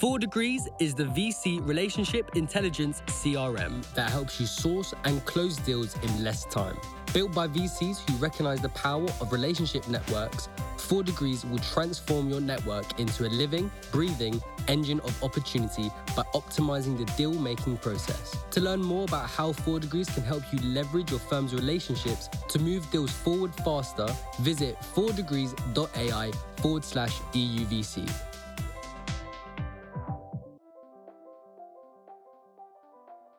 Four 0.00 0.18
Degrees 0.18 0.68
is 0.78 0.94
the 0.94 1.04
VC 1.04 1.66
relationship 1.66 2.30
intelligence 2.34 3.02
CRM 3.06 3.82
that 3.94 4.10
helps 4.10 4.38
you 4.38 4.46
source 4.46 4.92
and 5.04 5.24
close 5.24 5.56
deals 5.56 5.96
in 6.02 6.24
less 6.24 6.44
time. 6.46 6.76
Built 7.16 7.32
by 7.32 7.48
VCs 7.48 8.06
who 8.06 8.14
recognize 8.18 8.60
the 8.60 8.68
power 8.68 9.08
of 9.22 9.32
relationship 9.32 9.88
networks, 9.88 10.50
Four 10.76 11.02
Degrees 11.02 11.46
will 11.46 11.60
transform 11.60 12.28
your 12.28 12.42
network 12.42 13.00
into 13.00 13.26
a 13.26 13.30
living, 13.30 13.70
breathing 13.90 14.38
engine 14.68 15.00
of 15.00 15.24
opportunity 15.24 15.90
by 16.14 16.24
optimizing 16.34 16.98
the 16.98 17.06
deal 17.16 17.32
making 17.32 17.78
process. 17.78 18.36
To 18.50 18.60
learn 18.60 18.82
more 18.82 19.04
about 19.04 19.30
how 19.30 19.52
Four 19.52 19.80
Degrees 19.80 20.10
can 20.10 20.24
help 20.24 20.42
you 20.52 20.58
leverage 20.58 21.10
your 21.10 21.20
firm's 21.20 21.54
relationships 21.54 22.28
to 22.50 22.58
move 22.58 22.86
deals 22.90 23.12
forward 23.12 23.54
faster, 23.64 24.08
visit 24.40 24.76
fourdegrees.ai 24.84 26.32
forward 26.58 26.84
slash 26.84 27.18
EUVC. 27.32 28.35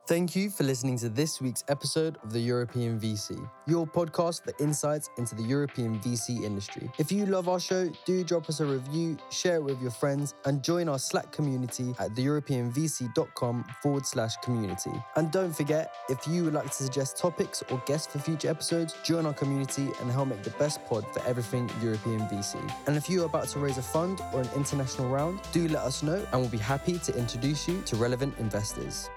Thank 0.07 0.37
you 0.37 0.49
for 0.49 0.63
listening 0.63 0.97
to 0.99 1.09
this 1.09 1.41
week's 1.41 1.65
episode 1.67 2.17
of 2.23 2.31
the 2.31 2.39
European 2.39 2.97
VC, 2.97 3.45
your 3.65 3.85
podcast 3.85 4.41
for 4.41 4.53
insights 4.63 5.09
into 5.17 5.35
the 5.35 5.43
European 5.43 5.99
VC 5.99 6.43
industry. 6.43 6.89
If 6.97 7.11
you 7.11 7.25
love 7.25 7.49
our 7.49 7.59
show, 7.59 7.91
do 8.05 8.23
drop 8.23 8.47
us 8.47 8.61
a 8.61 8.65
review, 8.65 9.17
share 9.31 9.57
it 9.57 9.63
with 9.63 9.81
your 9.81 9.91
friends, 9.91 10.33
and 10.45 10.63
join 10.63 10.87
our 10.87 10.97
Slack 10.97 11.33
community 11.33 11.93
at 11.99 12.11
theeuropeanvc.com 12.11 13.65
forward 13.83 14.05
slash 14.05 14.37
community. 14.37 14.93
And 15.17 15.29
don't 15.29 15.53
forget, 15.53 15.93
if 16.07 16.25
you 16.25 16.45
would 16.45 16.53
like 16.53 16.67
to 16.67 16.83
suggest 16.85 17.17
topics 17.17 17.61
or 17.69 17.83
guests 17.85 18.13
for 18.13 18.19
future 18.19 18.49
episodes, 18.49 18.95
join 19.03 19.25
our 19.25 19.33
community 19.33 19.89
and 19.99 20.09
help 20.09 20.29
make 20.29 20.41
the 20.41 20.51
best 20.51 20.85
pod 20.85 21.05
for 21.11 21.21
everything 21.27 21.69
European 21.81 22.21
VC. 22.29 22.55
And 22.87 22.95
if 22.95 23.09
you 23.09 23.23
are 23.23 23.25
about 23.25 23.49
to 23.49 23.59
raise 23.59 23.77
a 23.77 23.83
fund 23.83 24.21
or 24.33 24.39
an 24.39 24.49
international 24.55 25.09
round, 25.09 25.41
do 25.51 25.67
let 25.67 25.83
us 25.83 26.01
know 26.01 26.25
and 26.31 26.39
we'll 26.39 26.49
be 26.49 26.57
happy 26.57 26.97
to 26.97 27.13
introduce 27.17 27.67
you 27.67 27.81
to 27.81 27.97
relevant 27.97 28.33
investors. 28.39 29.09